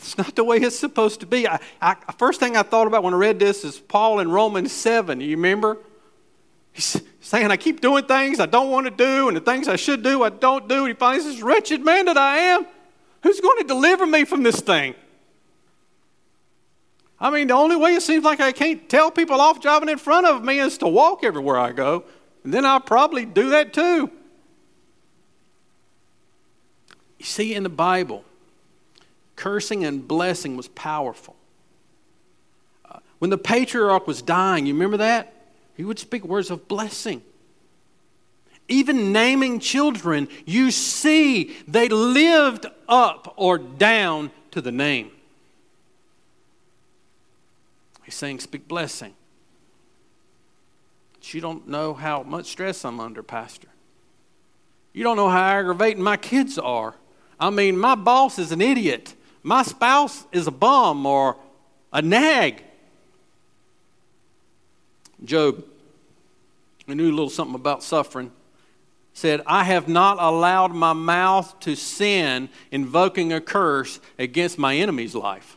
It's 0.00 0.16
not 0.16 0.36
the 0.36 0.44
way 0.44 0.58
it's 0.58 0.78
supposed 0.78 1.18
to 1.20 1.26
be. 1.26 1.48
I, 1.48 1.58
I, 1.82 1.96
first 2.18 2.38
thing 2.38 2.56
I 2.56 2.62
thought 2.62 2.86
about 2.86 3.02
when 3.02 3.14
I 3.14 3.16
read 3.16 3.40
this 3.40 3.64
is 3.64 3.80
Paul 3.80 4.20
in 4.20 4.30
Romans 4.30 4.70
7. 4.70 5.20
You 5.20 5.30
remember? 5.30 5.76
He's 6.72 7.02
saying, 7.20 7.50
I 7.50 7.56
keep 7.56 7.80
doing 7.80 8.04
things 8.04 8.38
I 8.38 8.46
don't 8.46 8.70
want 8.70 8.86
to 8.86 8.92
do, 8.92 9.26
and 9.26 9.36
the 9.36 9.40
things 9.40 9.66
I 9.66 9.74
should 9.74 10.04
do, 10.04 10.22
I 10.22 10.28
don't 10.28 10.68
do. 10.68 10.84
And 10.84 10.88
he 10.88 10.94
finally 10.94 11.24
says, 11.24 11.42
Wretched 11.42 11.84
man 11.84 12.04
that 12.04 12.16
I 12.16 12.38
am, 12.38 12.64
who's 13.24 13.40
going 13.40 13.58
to 13.58 13.66
deliver 13.66 14.06
me 14.06 14.24
from 14.24 14.44
this 14.44 14.60
thing? 14.60 14.94
I 17.20 17.30
mean, 17.30 17.48
the 17.48 17.54
only 17.54 17.74
way 17.74 17.94
it 17.94 18.02
seems 18.02 18.22
like 18.22 18.40
I 18.40 18.52
can't 18.52 18.88
tell 18.88 19.10
people 19.10 19.40
off 19.40 19.60
driving 19.60 19.88
in 19.88 19.98
front 19.98 20.26
of 20.26 20.44
me 20.44 20.60
is 20.60 20.78
to 20.78 20.86
walk 20.86 21.24
everywhere 21.24 21.58
I 21.58 21.72
go. 21.72 22.04
And 22.44 22.54
then 22.54 22.64
I'll 22.64 22.78
probably 22.78 23.26
do 23.26 23.50
that 23.50 23.72
too. 23.72 24.12
You 27.18 27.24
see, 27.24 27.54
in 27.54 27.62
the 27.62 27.68
Bible, 27.68 28.24
cursing 29.36 29.84
and 29.84 30.06
blessing 30.06 30.56
was 30.56 30.68
powerful. 30.68 31.36
Uh, 32.88 32.98
when 33.18 33.30
the 33.30 33.38
patriarch 33.38 34.06
was 34.06 34.22
dying, 34.22 34.66
you 34.66 34.74
remember 34.74 34.98
that? 34.98 35.34
He 35.76 35.84
would 35.84 35.98
speak 35.98 36.24
words 36.24 36.50
of 36.50 36.68
blessing. 36.68 37.22
Even 38.68 39.12
naming 39.12 39.60
children, 39.60 40.28
you 40.44 40.70
see 40.70 41.56
they 41.66 41.88
lived 41.88 42.66
up 42.88 43.32
or 43.36 43.58
down 43.58 44.30
to 44.50 44.60
the 44.60 44.72
name. 44.72 45.10
He's 48.04 48.14
saying, 48.14 48.40
Speak 48.40 48.68
blessing. 48.68 49.14
But 51.14 51.34
you 51.34 51.40
don't 51.40 51.68
know 51.68 51.94
how 51.94 52.22
much 52.22 52.46
stress 52.46 52.84
I'm 52.84 53.00
under, 53.00 53.22
Pastor. 53.22 53.68
You 54.92 55.04
don't 55.04 55.16
know 55.16 55.28
how 55.28 55.42
aggravating 55.42 56.02
my 56.02 56.16
kids 56.16 56.58
are. 56.58 56.94
I 57.40 57.50
mean, 57.50 57.78
my 57.78 57.94
boss 57.94 58.38
is 58.38 58.52
an 58.52 58.60
idiot. 58.60 59.14
My 59.42 59.62
spouse 59.62 60.24
is 60.32 60.46
a 60.46 60.50
bum 60.50 61.06
or 61.06 61.36
a 61.92 62.02
nag. 62.02 62.62
Job, 65.24 65.64
who 66.86 66.94
knew 66.94 67.10
a 67.10 67.10
little 67.10 67.30
something 67.30 67.54
about 67.54 67.82
suffering, 67.82 68.32
said, 69.12 69.42
I 69.46 69.64
have 69.64 69.88
not 69.88 70.18
allowed 70.20 70.72
my 70.74 70.92
mouth 70.92 71.58
to 71.60 71.74
sin, 71.74 72.48
invoking 72.70 73.32
a 73.32 73.40
curse 73.40 74.00
against 74.18 74.58
my 74.58 74.76
enemy's 74.76 75.14
life. 75.14 75.56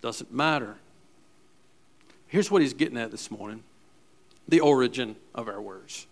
Doesn't 0.00 0.32
matter. 0.32 0.76
Here's 2.26 2.50
what 2.50 2.60
he's 2.60 2.74
getting 2.74 2.98
at 2.98 3.10
this 3.10 3.30
morning 3.30 3.62
the 4.48 4.60
origin 4.60 5.16
of 5.34 5.48
our 5.48 5.60
words. 5.60 6.06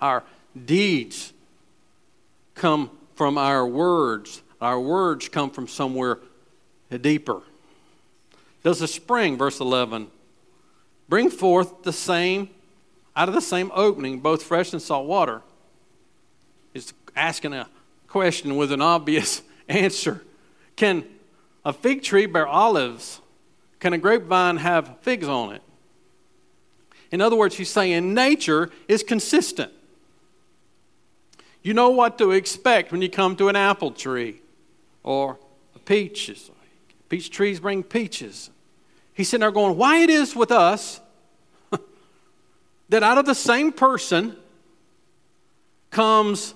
Our 0.00 0.22
deeds 0.66 1.32
come 2.54 2.90
from 3.14 3.38
our 3.38 3.66
words, 3.66 4.42
our 4.60 4.80
words 4.80 5.28
come 5.28 5.50
from 5.50 5.68
somewhere 5.68 6.18
deeper. 7.00 7.42
Does 8.62 8.78
the 8.78 8.88
spring, 8.88 9.36
verse 9.36 9.60
11, 9.60 10.08
bring 11.08 11.30
forth 11.30 11.82
the 11.82 11.92
same, 11.92 12.50
out 13.16 13.28
of 13.28 13.34
the 13.34 13.40
same 13.40 13.70
opening, 13.74 14.20
both 14.20 14.42
fresh 14.42 14.72
and 14.72 14.80
salt 14.80 15.06
water? 15.06 15.42
He's 16.72 16.92
asking 17.16 17.54
a 17.54 17.68
question 18.06 18.56
with 18.56 18.72
an 18.72 18.80
obvious 18.80 19.42
answer. 19.68 20.22
Can 20.76 21.04
a 21.64 21.72
fig 21.72 22.02
tree 22.02 22.26
bear 22.26 22.46
olives? 22.46 23.20
Can 23.80 23.92
a 23.92 23.98
grapevine 23.98 24.58
have 24.58 24.98
figs 25.00 25.26
on 25.26 25.54
it? 25.54 25.62
In 27.10 27.20
other 27.20 27.36
words, 27.36 27.56
he's 27.56 27.68
saying 27.68 28.14
nature 28.14 28.70
is 28.88 29.02
consistent. 29.02 29.72
You 31.62 31.74
know 31.74 31.90
what 31.90 32.18
to 32.18 32.32
expect 32.32 32.90
when 32.90 33.02
you 33.02 33.08
come 33.08 33.36
to 33.36 33.48
an 33.48 33.56
apple 33.56 33.92
tree 33.92 34.40
or 35.04 35.38
peaches. 35.84 36.50
Peach 37.08 37.08
Peach 37.08 37.30
trees 37.30 37.60
bring 37.60 37.82
peaches. 37.82 38.50
He's 39.14 39.28
sitting 39.28 39.42
there 39.42 39.50
going, 39.50 39.76
Why 39.76 39.98
it 39.98 40.10
is 40.10 40.34
with 40.34 40.50
us 40.50 41.00
that 42.88 43.02
out 43.02 43.18
of 43.18 43.26
the 43.26 43.34
same 43.34 43.72
person 43.72 44.36
comes 45.90 46.54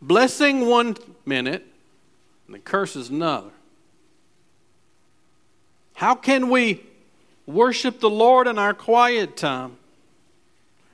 blessing 0.00 0.66
one 0.66 0.96
minute 1.26 1.66
and 2.46 2.54
then 2.54 2.62
curses 2.62 3.10
another. 3.10 3.50
How 5.94 6.14
can 6.14 6.50
we 6.50 6.82
worship 7.46 8.00
the 8.00 8.10
Lord 8.10 8.46
in 8.46 8.58
our 8.58 8.74
quiet 8.74 9.36
time 9.36 9.76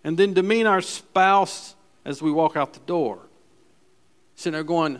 and 0.02 0.16
then 0.16 0.32
demean 0.32 0.66
our 0.66 0.80
spouse 0.80 1.74
as 2.04 2.22
we 2.22 2.32
walk 2.32 2.56
out 2.56 2.72
the 2.72 2.80
door? 2.80 3.18
Sitting 4.42 4.54
there 4.54 4.64
going, 4.64 4.94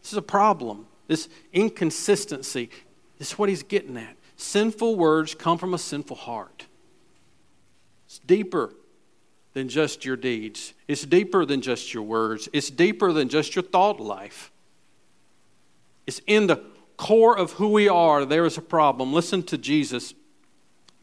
this 0.00 0.12
is 0.12 0.16
a 0.16 0.22
problem. 0.22 0.86
This 1.08 1.28
inconsistency. 1.52 2.70
This 3.18 3.32
is 3.32 3.38
what 3.38 3.50
he's 3.50 3.62
getting 3.62 3.98
at. 3.98 4.16
Sinful 4.38 4.96
words 4.96 5.34
come 5.34 5.58
from 5.58 5.74
a 5.74 5.78
sinful 5.78 6.16
heart. 6.16 6.64
It's 8.06 8.18
deeper 8.20 8.72
than 9.52 9.68
just 9.68 10.06
your 10.06 10.16
deeds, 10.16 10.72
it's 10.88 11.04
deeper 11.04 11.44
than 11.44 11.60
just 11.60 11.92
your 11.92 12.02
words, 12.02 12.48
it's 12.54 12.70
deeper 12.70 13.12
than 13.12 13.28
just 13.28 13.54
your 13.54 13.62
thought 13.62 14.00
life. 14.00 14.50
It's 16.06 16.22
in 16.26 16.46
the 16.46 16.62
core 16.96 17.36
of 17.36 17.52
who 17.52 17.68
we 17.68 17.90
are, 17.90 18.24
there 18.24 18.46
is 18.46 18.56
a 18.56 18.62
problem. 18.62 19.12
Listen 19.12 19.42
to 19.42 19.58
Jesus, 19.58 20.14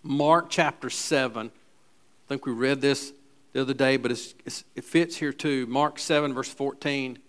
Mark 0.01 0.47
chapter 0.49 0.89
7. 0.89 1.51
I 1.51 2.27
think 2.27 2.47
we 2.47 2.51
read 2.51 2.81
this 2.81 3.13
the 3.51 3.61
other 3.61 3.75
day, 3.75 3.97
but 3.97 4.09
it's, 4.09 4.33
it's, 4.43 4.63
it 4.75 4.83
fits 4.83 5.17
here 5.17 5.31
too. 5.31 5.67
Mark 5.67 5.99
7, 5.99 6.33
verse 6.33 6.49
14. 6.49 7.19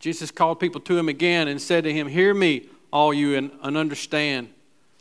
Jesus 0.00 0.30
called 0.30 0.58
people 0.58 0.80
to 0.80 0.98
him 0.98 1.08
again 1.08 1.46
and 1.46 1.60
said 1.60 1.84
to 1.84 1.92
him, 1.92 2.08
Hear 2.08 2.32
me, 2.32 2.68
all 2.90 3.12
you, 3.12 3.36
and, 3.36 3.50
and 3.62 3.76
understand. 3.76 4.48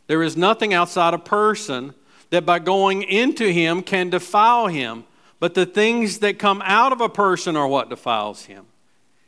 There 0.07 0.21
is 0.21 0.35
nothing 0.35 0.73
outside 0.73 1.13
a 1.13 1.19
person 1.19 1.93
that 2.29 2.45
by 2.45 2.59
going 2.59 3.03
into 3.03 3.51
him 3.51 3.81
can 3.81 4.09
defile 4.09 4.67
him, 4.67 5.05
but 5.39 5.53
the 5.53 5.65
things 5.65 6.19
that 6.19 6.37
come 6.37 6.61
out 6.65 6.91
of 6.91 6.99
a 6.99 7.09
person 7.09 7.55
are 7.55 7.67
what 7.67 7.89
defiles 7.89 8.45
him. 8.45 8.65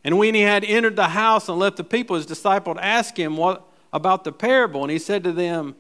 And 0.04 0.18
when 0.18 0.36
he 0.36 0.42
had 0.42 0.66
entered 0.66 0.98
the 0.98 1.10
house 1.10 1.48
and 1.48 1.58
left 1.58 1.78
the 1.78 1.84
people, 1.84 2.18
his 2.18 2.26
disciples 2.26 2.78
asked 2.82 3.18
him 3.18 3.38
what 3.38 3.66
about 3.94 4.24
the 4.24 4.32
parable, 4.32 4.82
and 4.84 4.92
he 4.92 5.00
said 5.00 5.24
to 5.24 5.32
them, 5.32 5.76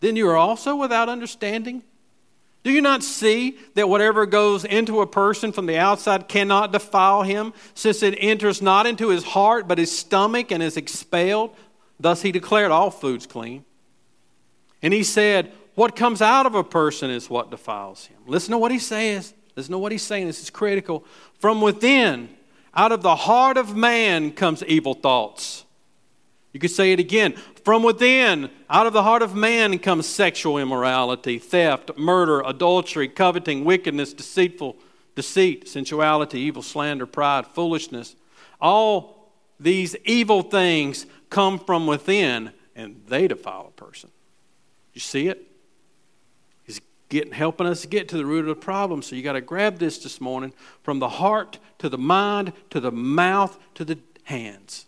Then 0.00 0.16
you 0.16 0.28
are 0.28 0.36
also 0.36 0.76
without 0.76 1.08
understanding? 1.08 1.82
Do 2.64 2.72
you 2.72 2.80
not 2.80 3.02
see 3.02 3.58
that 3.74 3.88
whatever 3.88 4.26
goes 4.26 4.64
into 4.64 5.00
a 5.00 5.06
person 5.06 5.52
from 5.52 5.66
the 5.66 5.78
outside 5.78 6.28
cannot 6.28 6.72
defile 6.72 7.22
him, 7.22 7.52
since 7.74 8.02
it 8.02 8.16
enters 8.18 8.60
not 8.60 8.86
into 8.86 9.08
his 9.08 9.24
heart, 9.24 9.68
but 9.68 9.78
his 9.78 9.96
stomach, 9.96 10.50
and 10.50 10.62
is 10.62 10.76
expelled? 10.76 11.54
Thus 12.00 12.22
he 12.22 12.32
declared 12.32 12.70
all 12.70 12.90
foods 12.90 13.26
clean. 13.26 13.64
And 14.82 14.92
he 14.92 15.02
said, 15.02 15.52
What 15.74 15.96
comes 15.96 16.20
out 16.20 16.46
of 16.46 16.54
a 16.54 16.64
person 16.64 17.10
is 17.10 17.30
what 17.30 17.50
defiles 17.50 18.06
him. 18.06 18.18
Listen 18.26 18.52
to 18.52 18.58
what 18.58 18.72
he 18.72 18.78
says. 18.78 19.34
Listen 19.56 19.72
to 19.72 19.78
what 19.78 19.92
he's 19.92 20.02
saying. 20.02 20.26
This 20.26 20.42
is 20.42 20.50
critical. 20.50 21.04
From 21.38 21.60
within, 21.60 22.28
out 22.74 22.92
of 22.92 23.02
the 23.02 23.16
heart 23.16 23.56
of 23.56 23.76
man 23.76 24.30
comes 24.30 24.62
evil 24.64 24.94
thoughts. 24.94 25.64
You 26.58 26.60
could 26.60 26.72
say 26.72 26.90
it 26.90 26.98
again. 26.98 27.34
From 27.62 27.84
within, 27.84 28.50
out 28.68 28.88
of 28.88 28.92
the 28.92 29.04
heart 29.04 29.22
of 29.22 29.32
man 29.32 29.78
comes 29.78 30.08
sexual 30.08 30.58
immorality, 30.58 31.38
theft, 31.38 31.96
murder, 31.96 32.40
adultery, 32.40 33.06
coveting, 33.06 33.64
wickedness, 33.64 34.12
deceitful, 34.12 34.76
deceit, 35.14 35.68
sensuality, 35.68 36.40
evil 36.40 36.62
slander, 36.62 37.06
pride, 37.06 37.46
foolishness. 37.46 38.16
All 38.60 39.30
these 39.60 39.94
evil 40.04 40.42
things 40.42 41.06
come 41.30 41.60
from 41.60 41.86
within 41.86 42.50
and 42.74 43.02
they 43.06 43.28
defile 43.28 43.66
a 43.68 43.80
person. 43.80 44.10
You 44.94 45.00
see 45.00 45.28
it? 45.28 45.46
He's 46.64 46.80
getting, 47.08 47.32
helping 47.32 47.68
us 47.68 47.86
get 47.86 48.08
to 48.08 48.16
the 48.16 48.26
root 48.26 48.40
of 48.40 48.46
the 48.48 48.56
problem. 48.56 49.02
So 49.02 49.14
you 49.14 49.22
got 49.22 49.34
to 49.34 49.40
grab 49.40 49.78
this 49.78 49.98
this 49.98 50.20
morning 50.20 50.52
from 50.82 50.98
the 50.98 51.08
heart 51.08 51.60
to 51.78 51.88
the 51.88 51.98
mind 51.98 52.52
to 52.70 52.80
the 52.80 52.90
mouth 52.90 53.56
to 53.76 53.84
the 53.84 54.00
hands. 54.24 54.86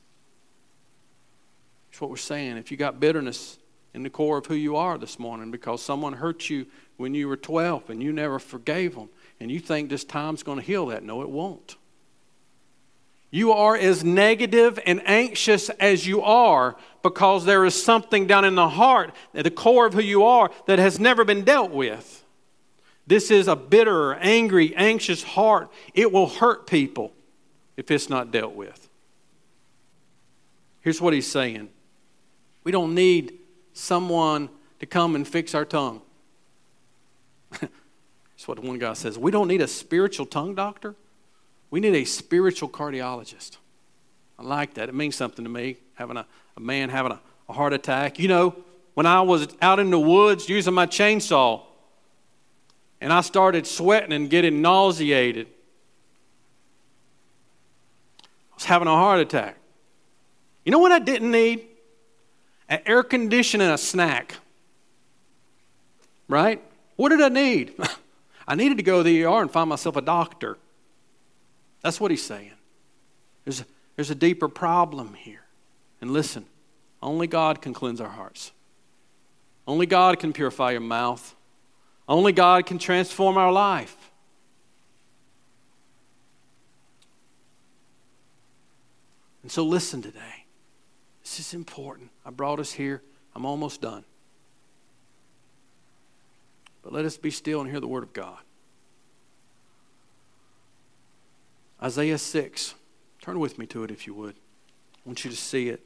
That's 2.00 2.04
what 2.04 2.10
we're 2.12 2.16
saying. 2.16 2.56
If 2.56 2.70
you 2.70 2.78
got 2.78 2.98
bitterness 2.98 3.58
in 3.92 4.02
the 4.02 4.08
core 4.08 4.38
of 4.38 4.46
who 4.46 4.54
you 4.54 4.76
are 4.76 4.96
this 4.96 5.18
morning 5.18 5.50
because 5.50 5.82
someone 5.82 6.14
hurt 6.14 6.48
you 6.48 6.64
when 6.96 7.14
you 7.14 7.28
were 7.28 7.36
12 7.36 7.90
and 7.90 8.02
you 8.02 8.10
never 8.10 8.38
forgave 8.38 8.94
them, 8.94 9.10
and 9.38 9.50
you 9.50 9.60
think 9.60 9.90
this 9.90 10.02
time's 10.02 10.42
going 10.42 10.56
to 10.56 10.64
heal 10.64 10.86
that, 10.86 11.02
no, 11.02 11.20
it 11.20 11.28
won't. 11.28 11.76
You 13.30 13.52
are 13.52 13.76
as 13.76 14.02
negative 14.02 14.78
and 14.86 15.02
anxious 15.04 15.68
as 15.68 16.06
you 16.06 16.22
are 16.22 16.74
because 17.02 17.44
there 17.44 17.66
is 17.66 17.74
something 17.74 18.26
down 18.26 18.46
in 18.46 18.54
the 18.54 18.70
heart, 18.70 19.12
at 19.34 19.44
the 19.44 19.50
core 19.50 19.84
of 19.84 19.92
who 19.92 20.00
you 20.00 20.24
are, 20.24 20.50
that 20.64 20.78
has 20.78 20.98
never 20.98 21.22
been 21.22 21.44
dealt 21.44 21.70
with. 21.70 22.24
This 23.06 23.30
is 23.30 23.46
a 23.46 23.56
bitter, 23.56 24.14
angry, 24.14 24.74
anxious 24.74 25.22
heart. 25.22 25.70
It 25.92 26.12
will 26.12 26.28
hurt 26.28 26.66
people 26.66 27.12
if 27.76 27.90
it's 27.90 28.08
not 28.08 28.30
dealt 28.30 28.54
with. 28.54 28.88
Here's 30.80 30.98
what 30.98 31.12
he's 31.12 31.30
saying 31.30 31.68
we 32.64 32.72
don't 32.72 32.94
need 32.94 33.38
someone 33.72 34.48
to 34.78 34.86
come 34.86 35.14
and 35.14 35.26
fix 35.26 35.54
our 35.54 35.64
tongue. 35.64 36.02
That's 37.60 38.46
what 38.46 38.58
one 38.58 38.78
guy 38.78 38.92
says. 38.94 39.18
We 39.18 39.30
don't 39.30 39.48
need 39.48 39.60
a 39.60 39.68
spiritual 39.68 40.26
tongue 40.26 40.54
doctor. 40.54 40.94
We 41.70 41.80
need 41.80 41.94
a 41.94 42.04
spiritual 42.04 42.68
cardiologist. 42.68 43.58
I 44.38 44.42
like 44.42 44.74
that. 44.74 44.88
It 44.88 44.94
means 44.94 45.16
something 45.16 45.44
to 45.44 45.50
me, 45.50 45.76
having 45.94 46.16
a, 46.16 46.26
a 46.56 46.60
man 46.60 46.88
having 46.88 47.12
a, 47.12 47.20
a 47.48 47.52
heart 47.52 47.72
attack. 47.72 48.18
You 48.18 48.28
know, 48.28 48.56
when 48.94 49.06
I 49.06 49.20
was 49.20 49.48
out 49.60 49.78
in 49.78 49.90
the 49.90 50.00
woods 50.00 50.48
using 50.48 50.74
my 50.74 50.86
chainsaw 50.86 51.62
and 53.00 53.12
I 53.12 53.20
started 53.20 53.66
sweating 53.66 54.12
and 54.12 54.28
getting 54.28 54.62
nauseated, 54.62 55.46
I 58.52 58.54
was 58.54 58.64
having 58.64 58.88
a 58.88 58.92
heart 58.92 59.20
attack. 59.20 59.56
You 60.64 60.72
know 60.72 60.78
what 60.78 60.92
I 60.92 60.98
didn't 60.98 61.30
need? 61.30 61.66
An 62.70 62.80
air 62.86 63.02
conditioner 63.02 63.64
and 63.64 63.74
a 63.74 63.78
snack. 63.78 64.36
Right? 66.28 66.62
What 66.96 67.10
did 67.10 67.20
I 67.20 67.28
need? 67.28 67.74
I 68.48 68.54
needed 68.54 68.78
to 68.78 68.82
go 68.82 68.98
to 68.98 69.02
the 69.02 69.24
ER 69.24 69.42
and 69.42 69.50
find 69.50 69.68
myself 69.68 69.96
a 69.96 70.00
doctor. 70.00 70.56
That's 71.82 72.00
what 72.00 72.10
he's 72.10 72.22
saying. 72.22 72.52
There's 73.44 73.60
a, 73.60 73.64
there's 73.96 74.10
a 74.10 74.14
deeper 74.14 74.48
problem 74.48 75.14
here. 75.14 75.42
And 76.00 76.12
listen, 76.12 76.46
only 77.02 77.26
God 77.26 77.60
can 77.60 77.74
cleanse 77.74 78.00
our 78.00 78.08
hearts. 78.08 78.52
Only 79.66 79.86
God 79.86 80.18
can 80.18 80.32
purify 80.32 80.72
your 80.72 80.80
mouth. 80.80 81.34
Only 82.08 82.32
God 82.32 82.66
can 82.66 82.78
transform 82.78 83.36
our 83.36 83.52
life. 83.52 83.96
And 89.42 89.50
so 89.50 89.64
listen 89.64 90.02
today. 90.02 90.39
This 91.30 91.46
is 91.46 91.54
important. 91.54 92.10
I 92.26 92.30
brought 92.30 92.58
us 92.58 92.72
here. 92.72 93.02
I'm 93.36 93.46
almost 93.46 93.80
done. 93.80 94.02
But 96.82 96.92
let 96.92 97.04
us 97.04 97.16
be 97.16 97.30
still 97.30 97.60
and 97.60 97.70
hear 97.70 97.78
the 97.78 97.86
word 97.86 98.02
of 98.02 98.12
God. 98.12 98.38
Isaiah 101.80 102.18
6. 102.18 102.74
Turn 103.22 103.38
with 103.38 103.60
me 103.60 103.66
to 103.66 103.84
it 103.84 103.92
if 103.92 104.08
you 104.08 104.14
would. 104.14 104.34
I 104.34 104.98
want 105.08 105.24
you 105.24 105.30
to 105.30 105.36
see 105.36 105.68
it. 105.68 105.80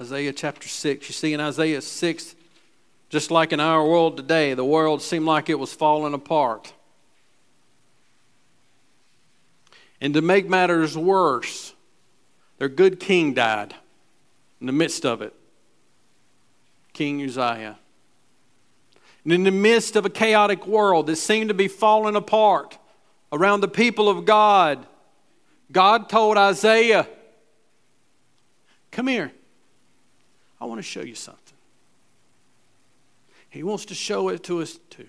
Isaiah 0.00 0.32
chapter 0.32 0.66
6. 0.66 1.08
You 1.08 1.12
see, 1.12 1.32
in 1.32 1.38
Isaiah 1.38 1.82
6, 1.82 2.34
just 3.10 3.30
like 3.30 3.52
in 3.52 3.60
our 3.60 3.86
world 3.86 4.16
today, 4.16 4.54
the 4.54 4.64
world 4.64 5.02
seemed 5.02 5.24
like 5.24 5.48
it 5.48 5.58
was 5.60 5.72
falling 5.72 6.14
apart. 6.14 6.72
And 10.04 10.12
to 10.12 10.20
make 10.20 10.46
matters 10.46 10.98
worse, 10.98 11.72
their 12.58 12.68
good 12.68 13.00
king 13.00 13.32
died 13.32 13.74
in 14.60 14.66
the 14.66 14.72
midst 14.72 15.06
of 15.06 15.22
it. 15.22 15.32
King 16.92 17.22
Uzziah. 17.22 17.78
And 19.24 19.32
in 19.32 19.44
the 19.44 19.50
midst 19.50 19.96
of 19.96 20.04
a 20.04 20.10
chaotic 20.10 20.66
world 20.66 21.06
that 21.06 21.16
seemed 21.16 21.48
to 21.48 21.54
be 21.54 21.68
falling 21.68 22.16
apart 22.16 22.76
around 23.32 23.62
the 23.62 23.68
people 23.68 24.10
of 24.10 24.26
God, 24.26 24.86
God 25.72 26.10
told 26.10 26.36
Isaiah, 26.36 27.08
Come 28.90 29.06
here. 29.06 29.32
I 30.60 30.66
want 30.66 30.80
to 30.80 30.82
show 30.82 31.00
you 31.00 31.14
something. 31.14 31.56
He 33.48 33.62
wants 33.62 33.86
to 33.86 33.94
show 33.94 34.28
it 34.28 34.42
to 34.42 34.60
us 34.60 34.78
too. 34.90 35.08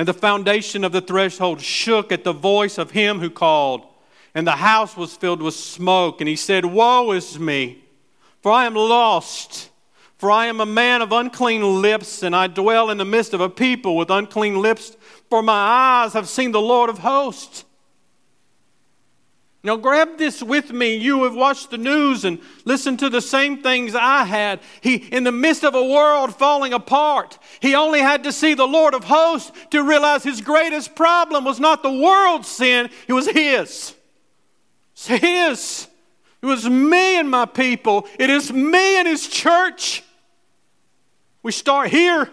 And 0.00 0.08
the 0.08 0.14
foundation 0.14 0.82
of 0.82 0.92
the 0.92 1.02
threshold 1.02 1.60
shook 1.60 2.10
at 2.10 2.24
the 2.24 2.32
voice 2.32 2.78
of 2.78 2.92
him 2.92 3.20
who 3.20 3.28
called, 3.28 3.86
and 4.34 4.46
the 4.46 4.52
house 4.52 4.96
was 4.96 5.14
filled 5.14 5.42
with 5.42 5.52
smoke. 5.52 6.22
And 6.22 6.28
he 6.28 6.36
said, 6.36 6.64
Woe 6.64 7.12
is 7.12 7.38
me, 7.38 7.84
for 8.40 8.50
I 8.50 8.64
am 8.64 8.72
lost. 8.72 9.68
For 10.16 10.30
I 10.30 10.46
am 10.46 10.58
a 10.58 10.64
man 10.64 11.02
of 11.02 11.12
unclean 11.12 11.82
lips, 11.82 12.22
and 12.22 12.34
I 12.34 12.46
dwell 12.46 12.88
in 12.88 12.96
the 12.96 13.04
midst 13.04 13.34
of 13.34 13.42
a 13.42 13.50
people 13.50 13.94
with 13.94 14.08
unclean 14.08 14.62
lips 14.62 14.96
for 15.28 15.42
my 15.42 15.52
eyes 15.52 16.14
have 16.14 16.30
seen 16.30 16.52
the 16.52 16.62
Lord 16.62 16.88
of 16.88 17.00
hosts. 17.00 17.66
Now, 19.62 19.76
grab 19.76 20.16
this 20.16 20.42
with 20.42 20.72
me. 20.72 20.96
You 20.96 21.24
have 21.24 21.34
watched 21.34 21.70
the 21.70 21.76
news 21.76 22.24
and 22.24 22.40
listened 22.64 22.98
to 23.00 23.10
the 23.10 23.20
same 23.20 23.62
things 23.62 23.94
I 23.94 24.24
had. 24.24 24.60
He, 24.80 24.94
in 24.94 25.24
the 25.24 25.32
midst 25.32 25.64
of 25.64 25.74
a 25.74 25.84
world 25.84 26.34
falling 26.34 26.72
apart, 26.72 27.38
he 27.60 27.74
only 27.74 28.00
had 28.00 28.24
to 28.24 28.32
see 28.32 28.54
the 28.54 28.66
Lord 28.66 28.94
of 28.94 29.04
hosts 29.04 29.52
to 29.70 29.82
realize 29.82 30.22
his 30.22 30.40
greatest 30.40 30.94
problem 30.94 31.44
was 31.44 31.60
not 31.60 31.82
the 31.82 31.92
world's 31.92 32.48
sin, 32.48 32.88
it 33.06 33.12
was 33.12 33.28
his. 33.28 33.94
It's 34.94 35.06
his. 35.06 35.88
It 36.40 36.46
was 36.46 36.66
me 36.66 37.18
and 37.18 37.30
my 37.30 37.44
people. 37.44 38.06
It 38.18 38.30
is 38.30 38.50
me 38.50 38.98
and 38.98 39.06
his 39.06 39.28
church. 39.28 40.02
We 41.42 41.52
start 41.52 41.90
here. 41.90 42.30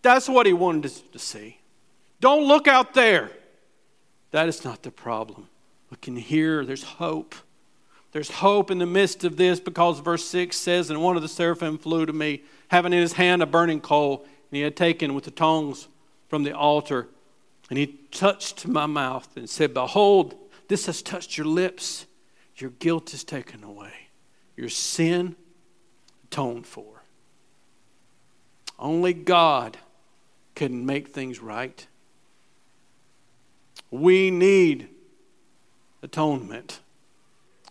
That's 0.00 0.30
what 0.30 0.46
he 0.46 0.54
wanted 0.54 0.86
us 0.86 1.02
to 1.12 1.18
see. 1.18 1.58
Don't 2.20 2.48
look 2.48 2.68
out 2.68 2.94
there. 2.94 3.30
That 4.30 4.48
is 4.48 4.64
not 4.64 4.82
the 4.82 4.90
problem. 4.90 5.49
Look 5.90 6.02
can 6.02 6.16
hear 6.16 6.64
there's 6.64 6.84
hope. 6.84 7.34
There's 8.12 8.30
hope 8.30 8.70
in 8.70 8.78
the 8.78 8.86
midst 8.86 9.24
of 9.24 9.36
this 9.36 9.60
because 9.60 10.00
verse 10.00 10.24
6 10.28 10.56
says, 10.56 10.90
And 10.90 11.02
one 11.02 11.16
of 11.16 11.22
the 11.22 11.28
seraphim 11.28 11.78
flew 11.78 12.06
to 12.06 12.12
me, 12.12 12.42
having 12.68 12.92
in 12.92 13.00
his 13.00 13.12
hand 13.12 13.42
a 13.42 13.46
burning 13.46 13.80
coal, 13.80 14.22
and 14.24 14.56
he 14.56 14.62
had 14.62 14.76
taken 14.76 15.14
with 15.14 15.24
the 15.24 15.30
tongs 15.30 15.88
from 16.28 16.42
the 16.42 16.56
altar. 16.56 17.08
And 17.68 17.78
he 17.78 17.86
touched 18.10 18.66
my 18.66 18.86
mouth 18.86 19.28
and 19.36 19.48
said, 19.48 19.74
Behold, 19.74 20.34
this 20.68 20.86
has 20.86 21.02
touched 21.02 21.38
your 21.38 21.46
lips. 21.46 22.06
Your 22.56 22.70
guilt 22.70 23.14
is 23.14 23.24
taken 23.24 23.64
away, 23.64 23.92
your 24.56 24.68
sin 24.68 25.34
atoned 26.24 26.66
for. 26.66 27.02
Only 28.78 29.14
God 29.14 29.78
can 30.54 30.84
make 30.84 31.08
things 31.08 31.40
right. 31.40 31.86
We 33.90 34.30
need 34.30 34.88
atonement. 36.02 36.80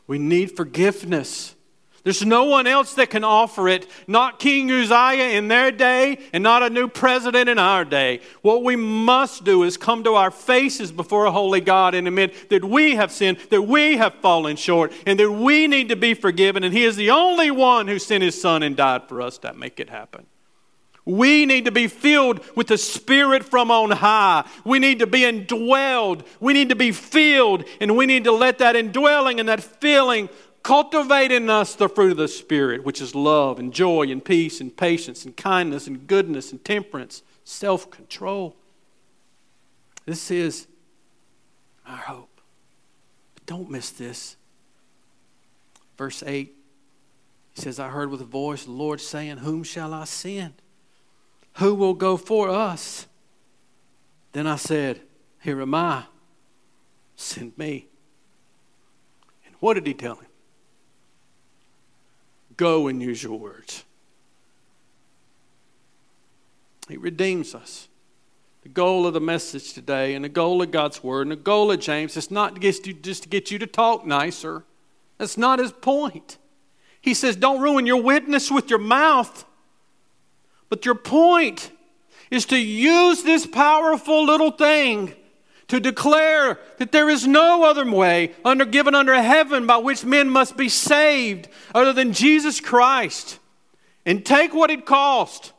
We 0.07 0.17
need 0.17 0.55
forgiveness. 0.55 1.55
There's 2.03 2.25
no 2.25 2.45
one 2.45 2.65
else 2.65 2.93
that 2.95 3.09
can 3.09 3.23
offer 3.23 3.67
it, 3.67 3.85
not 4.07 4.39
King 4.39 4.71
Uzziah 4.71 5.37
in 5.37 5.49
their 5.49 5.71
day 5.71 6.17
and 6.31 6.41
not 6.41 6.63
a 6.63 6.69
new 6.69 6.87
president 6.87 7.49
in 7.49 7.59
our 7.59 7.83
day. 7.83 8.21
What 8.41 8.63
we 8.63 8.75
must 8.75 9.43
do 9.43 9.63
is 9.63 9.75
come 9.75 10.03
to 10.05 10.15
our 10.15 10.31
faces 10.31 10.91
before 10.91 11.25
a 11.25 11.31
holy 11.31 11.61
God 11.61 11.93
and 11.93 12.07
admit 12.07 12.49
that 12.49 12.63
we 12.63 12.95
have 12.95 13.11
sinned, 13.11 13.37
that 13.49 13.63
we 13.63 13.97
have 13.97 14.15
fallen 14.15 14.55
short, 14.55 14.93
and 15.05 15.19
that 15.19 15.31
we 15.31 15.67
need 15.67 15.89
to 15.89 15.95
be 15.95 16.13
forgiven. 16.13 16.63
And 16.63 16.73
He 16.73 16.85
is 16.85 16.95
the 16.95 17.11
only 17.11 17.51
one 17.51 17.87
who 17.87 17.99
sent 17.99 18.23
His 18.23 18.39
Son 18.39 18.63
and 18.63 18.77
died 18.77 19.09
for 19.09 19.21
us 19.21 19.37
to 19.39 19.53
make 19.53 19.79
it 19.79 19.89
happen. 19.89 20.25
We 21.09 21.47
need 21.47 21.65
to 21.65 21.71
be 21.71 21.87
filled 21.87 22.39
with 22.55 22.67
the 22.67 22.77
Spirit 22.77 23.43
from 23.43 23.71
on 23.71 23.89
high. 23.89 24.47
We 24.63 24.77
need 24.77 24.99
to 24.99 25.07
be 25.07 25.21
indwelled. 25.21 26.23
We 26.39 26.53
need 26.53 26.69
to 26.69 26.75
be 26.75 26.91
filled, 26.91 27.63
and 27.81 27.97
we 27.97 28.05
need 28.05 28.25
to 28.25 28.31
let 28.31 28.59
that 28.59 28.75
indwelling 28.75 29.39
and 29.39 29.49
that 29.49 29.63
filling 29.63 30.29
cultivate 30.61 31.31
in 31.31 31.49
us 31.49 31.73
the 31.73 31.89
fruit 31.89 32.11
of 32.11 32.17
the 32.17 32.27
Spirit, 32.27 32.83
which 32.83 33.01
is 33.01 33.15
love 33.15 33.57
and 33.57 33.73
joy 33.73 34.03
and 34.03 34.23
peace 34.23 34.61
and 34.61 34.77
patience 34.77 35.25
and 35.25 35.35
kindness 35.35 35.87
and 35.87 36.05
goodness 36.05 36.51
and 36.51 36.63
temperance, 36.63 37.23
self 37.43 37.89
control. 37.89 38.55
This 40.05 40.29
is 40.29 40.67
our 41.87 41.97
hope. 41.97 42.39
But 43.33 43.47
don't 43.47 43.71
miss 43.71 43.89
this. 43.89 44.35
Verse 45.97 46.21
8, 46.21 46.53
he 47.55 47.61
says, 47.61 47.79
I 47.79 47.89
heard 47.89 48.11
with 48.11 48.21
a 48.21 48.25
voice 48.25 48.65
the 48.65 48.71
Lord 48.71 49.01
saying, 49.01 49.37
Whom 49.37 49.63
shall 49.63 49.91
I 49.91 50.03
send? 50.03 50.53
Who 51.59 51.75
will 51.75 51.93
go 51.93 52.15
for 52.15 52.49
us? 52.49 53.05
Then 54.31 54.47
I 54.47 54.55
said, 54.55 55.01
Here 55.41 55.61
am 55.61 55.75
I. 55.75 56.05
Send 57.17 57.57
me. 57.57 57.87
And 59.45 59.53
what 59.59 59.73
did 59.73 59.85
he 59.85 59.93
tell 59.93 60.15
him? 60.15 60.29
Go 62.55 62.87
and 62.87 63.01
use 63.01 63.21
your 63.21 63.37
words. 63.37 63.83
He 66.87 66.95
redeems 66.95 67.53
us. 67.53 67.89
The 68.63 68.69
goal 68.69 69.05
of 69.05 69.13
the 69.13 69.21
message 69.21 69.73
today 69.73 70.15
and 70.15 70.23
the 70.23 70.29
goal 70.29 70.61
of 70.61 70.71
God's 70.71 71.03
word 71.03 71.23
and 71.23 71.31
the 71.31 71.35
goal 71.35 71.71
of 71.71 71.81
James 71.81 72.15
is 72.15 72.31
not 72.31 72.55
to 72.55 72.61
get 72.61 72.87
you, 72.87 72.93
just 72.93 73.23
to 73.23 73.29
get 73.29 73.51
you 73.51 73.59
to 73.59 73.67
talk 73.67 74.05
nicer. 74.05 74.63
That's 75.17 75.37
not 75.37 75.59
his 75.59 75.73
point. 75.73 76.37
He 77.01 77.13
says, 77.13 77.35
don't 77.35 77.61
ruin 77.61 77.85
your 77.85 78.01
witness 78.01 78.49
with 78.49 78.69
your 78.69 78.79
mouth. 78.79 79.45
But 80.69 80.85
your 80.85 80.95
point 80.95 81.71
is 82.31 82.45
to 82.45 82.57
use 82.57 83.23
this 83.23 83.45
powerful 83.45 84.25
little 84.25 84.51
thing 84.51 85.13
to 85.67 85.79
declare 85.79 86.59
that 86.77 86.91
there 86.91 87.09
is 87.09 87.27
no 87.27 87.63
other 87.63 87.89
way 87.89 88.33
under 88.43 88.65
given 88.65 88.95
under 88.95 89.13
heaven 89.21 89.67
by 89.67 89.77
which 89.77 90.03
men 90.03 90.29
must 90.29 90.57
be 90.57 90.69
saved 90.69 91.47
other 91.73 91.93
than 91.93 92.13
Jesus 92.13 92.59
Christ. 92.59 93.39
And 94.05 94.25
take 94.25 94.53
what 94.53 94.71
it 94.71 94.85
cost. 94.85 95.53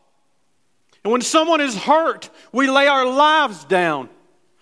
And 1.04 1.12
when 1.12 1.22
someone 1.22 1.60
is 1.60 1.76
hurt, 1.76 2.30
we 2.52 2.68
lay 2.68 2.86
our 2.88 3.06
lives 3.06 3.64
down. 3.64 4.08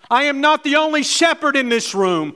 I 0.09 0.23
am 0.23 0.41
not 0.41 0.63
the 0.63 0.75
only 0.75 1.03
shepherd 1.03 1.55
in 1.55 1.69
this 1.69 1.95
room. 1.95 2.35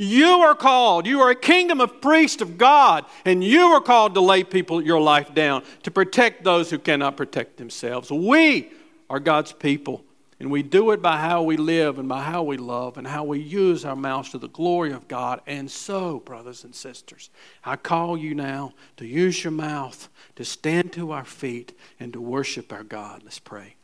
You 0.00 0.26
are 0.42 0.54
called. 0.54 1.06
You 1.06 1.20
are 1.20 1.30
a 1.30 1.34
kingdom 1.34 1.80
of 1.80 2.00
priests 2.00 2.40
of 2.40 2.56
God, 2.56 3.04
and 3.24 3.42
you 3.42 3.62
are 3.62 3.80
called 3.80 4.14
to 4.14 4.20
lay 4.20 4.44
people 4.44 4.80
your 4.80 5.00
life 5.00 5.34
down 5.34 5.64
to 5.82 5.90
protect 5.90 6.44
those 6.44 6.70
who 6.70 6.78
cannot 6.78 7.16
protect 7.16 7.56
themselves. 7.56 8.10
We 8.10 8.70
are 9.10 9.18
God's 9.18 9.52
people. 9.52 10.04
And 10.40 10.52
we 10.52 10.62
do 10.62 10.92
it 10.92 11.02
by 11.02 11.16
how 11.16 11.42
we 11.42 11.56
live 11.56 11.98
and 11.98 12.08
by 12.08 12.22
how 12.22 12.44
we 12.44 12.56
love 12.56 12.96
and 12.96 13.08
how 13.08 13.24
we 13.24 13.40
use 13.40 13.84
our 13.84 13.96
mouths 13.96 14.30
to 14.30 14.38
the 14.38 14.48
glory 14.48 14.92
of 14.92 15.08
God. 15.08 15.40
And 15.48 15.68
so, 15.68 16.20
brothers 16.20 16.62
and 16.62 16.72
sisters, 16.72 17.28
I 17.64 17.74
call 17.74 18.16
you 18.16 18.36
now 18.36 18.74
to 18.98 19.06
use 19.06 19.42
your 19.42 19.50
mouth 19.50 20.08
to 20.36 20.44
stand 20.44 20.92
to 20.92 21.10
our 21.10 21.24
feet 21.24 21.76
and 21.98 22.12
to 22.12 22.20
worship 22.20 22.72
our 22.72 22.84
God. 22.84 23.22
Let's 23.24 23.40
pray. 23.40 23.74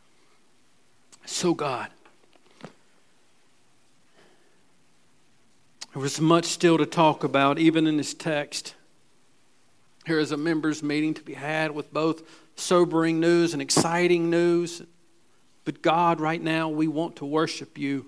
So, 1.27 1.55
God, 1.55 1.89
there 5.95 6.03
was 6.03 6.21
much 6.21 6.47
still 6.47 6.77
to 6.77 6.87
talk 6.87 7.23
about, 7.23 7.57
even 7.61 7.87
in 7.87 7.97
this 7.99 8.15
text. 8.15 8.75
Here 10.07 10.19
is 10.19 10.33
a 10.33 10.37
members' 10.37 10.83
meeting 10.83 11.15
to 11.15 11.23
be 11.23 11.35
had 11.35 11.71
with 11.71 11.93
both 11.93 12.25
sobering 12.57 13.21
news 13.21 13.53
and 13.53 13.63
exciting 13.63 14.29
news. 14.29 14.83
But 15.65 15.83
God, 15.83 16.21
right 16.21 16.43
now, 16.43 16.69
we 16.69 16.89
want 16.89 17.15
to 17.17 17.25
worship 17.25 17.79
you. 17.79 18.07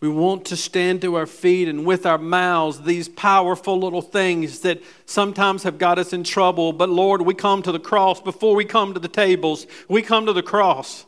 We 0.00 0.08
want 0.08 0.46
to 0.46 0.56
stand 0.56 1.02
to 1.02 1.14
our 1.14 1.26
feet 1.26 1.68
and 1.68 1.86
with 1.86 2.06
our 2.06 2.18
mouths, 2.18 2.82
these 2.82 3.08
powerful 3.08 3.78
little 3.78 4.02
things 4.02 4.60
that 4.60 4.82
sometimes 5.06 5.62
have 5.62 5.78
got 5.78 6.00
us 6.00 6.12
in 6.12 6.24
trouble. 6.24 6.72
But 6.72 6.90
Lord, 6.90 7.22
we 7.22 7.34
come 7.34 7.62
to 7.62 7.70
the 7.70 7.78
cross 7.78 8.20
before 8.20 8.56
we 8.56 8.64
come 8.64 8.94
to 8.94 9.00
the 9.00 9.06
tables. 9.06 9.68
We 9.88 10.02
come 10.02 10.26
to 10.26 10.32
the 10.32 10.42
cross. 10.42 11.06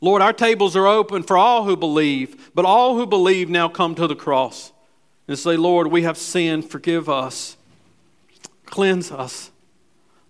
Lord, 0.00 0.22
our 0.22 0.32
tables 0.32 0.76
are 0.76 0.86
open 0.86 1.22
for 1.22 1.38
all 1.38 1.64
who 1.64 1.76
believe, 1.76 2.50
but 2.54 2.64
all 2.64 2.96
who 2.96 3.06
believe 3.06 3.48
now 3.48 3.68
come 3.68 3.94
to 3.94 4.06
the 4.06 4.16
cross 4.16 4.72
and 5.26 5.38
say, 5.38 5.56
Lord, 5.56 5.86
we 5.88 6.02
have 6.02 6.18
sinned. 6.18 6.70
Forgive 6.70 7.08
us. 7.08 7.56
Cleanse 8.66 9.10
us. 9.10 9.50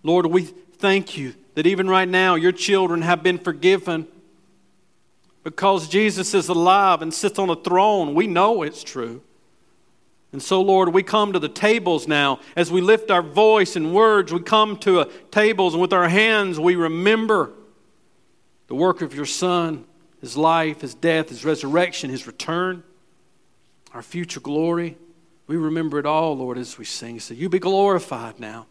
Lord, 0.03 0.27
we 0.27 0.43
thank 0.43 1.17
you 1.17 1.33
that 1.55 1.67
even 1.67 1.89
right 1.89 2.07
now 2.07 2.35
your 2.35 2.51
children 2.51 3.01
have 3.01 3.23
been 3.23 3.37
forgiven 3.37 4.07
because 5.43 5.87
Jesus 5.87 6.33
is 6.33 6.49
alive 6.49 7.01
and 7.01 7.13
sits 7.13 7.39
on 7.39 7.49
a 7.49 7.55
throne. 7.55 8.13
We 8.13 8.27
know 8.27 8.63
it's 8.63 8.83
true. 8.83 9.21
And 10.31 10.41
so, 10.41 10.61
Lord, 10.61 10.89
we 10.89 11.03
come 11.03 11.33
to 11.33 11.39
the 11.39 11.49
tables 11.49 12.07
now. 12.07 12.39
As 12.55 12.71
we 12.71 12.81
lift 12.81 13.09
our 13.09 13.21
voice 13.21 13.75
and 13.75 13.93
words, 13.93 14.33
we 14.33 14.41
come 14.41 14.77
to 14.79 15.09
tables, 15.31 15.73
and 15.73 15.81
with 15.81 15.93
our 15.93 16.09
hands, 16.09 16.59
we 16.59 16.75
remember 16.75 17.53
the 18.67 18.75
work 18.75 19.01
of 19.01 19.13
your 19.13 19.25
Son, 19.25 19.85
his 20.21 20.35
life, 20.35 20.81
his 20.81 20.93
death, 20.93 21.29
his 21.29 21.45
resurrection, 21.45 22.09
his 22.09 22.27
return, 22.27 22.83
our 23.93 24.01
future 24.01 24.39
glory. 24.39 24.97
We 25.47 25.55
remember 25.55 25.99
it 25.99 26.05
all, 26.05 26.37
Lord, 26.37 26.57
as 26.57 26.77
we 26.77 26.85
sing. 26.85 27.19
So 27.19 27.33
you 27.33 27.49
be 27.49 27.59
glorified 27.59 28.39
now 28.39 28.65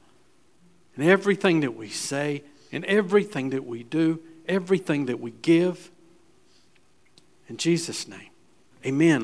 in 0.97 1.03
everything 1.03 1.61
that 1.61 1.75
we 1.75 1.89
say 1.89 2.43
in 2.71 2.85
everything 2.85 3.51
that 3.51 3.65
we 3.65 3.83
do, 3.83 4.21
everything 4.47 5.07
that 5.07 5.21
we 5.21 5.31
give. 5.31 5.91
In 7.49 7.57
Jesus' 7.57 8.09
name, 8.09 8.31
amen. 8.85 9.15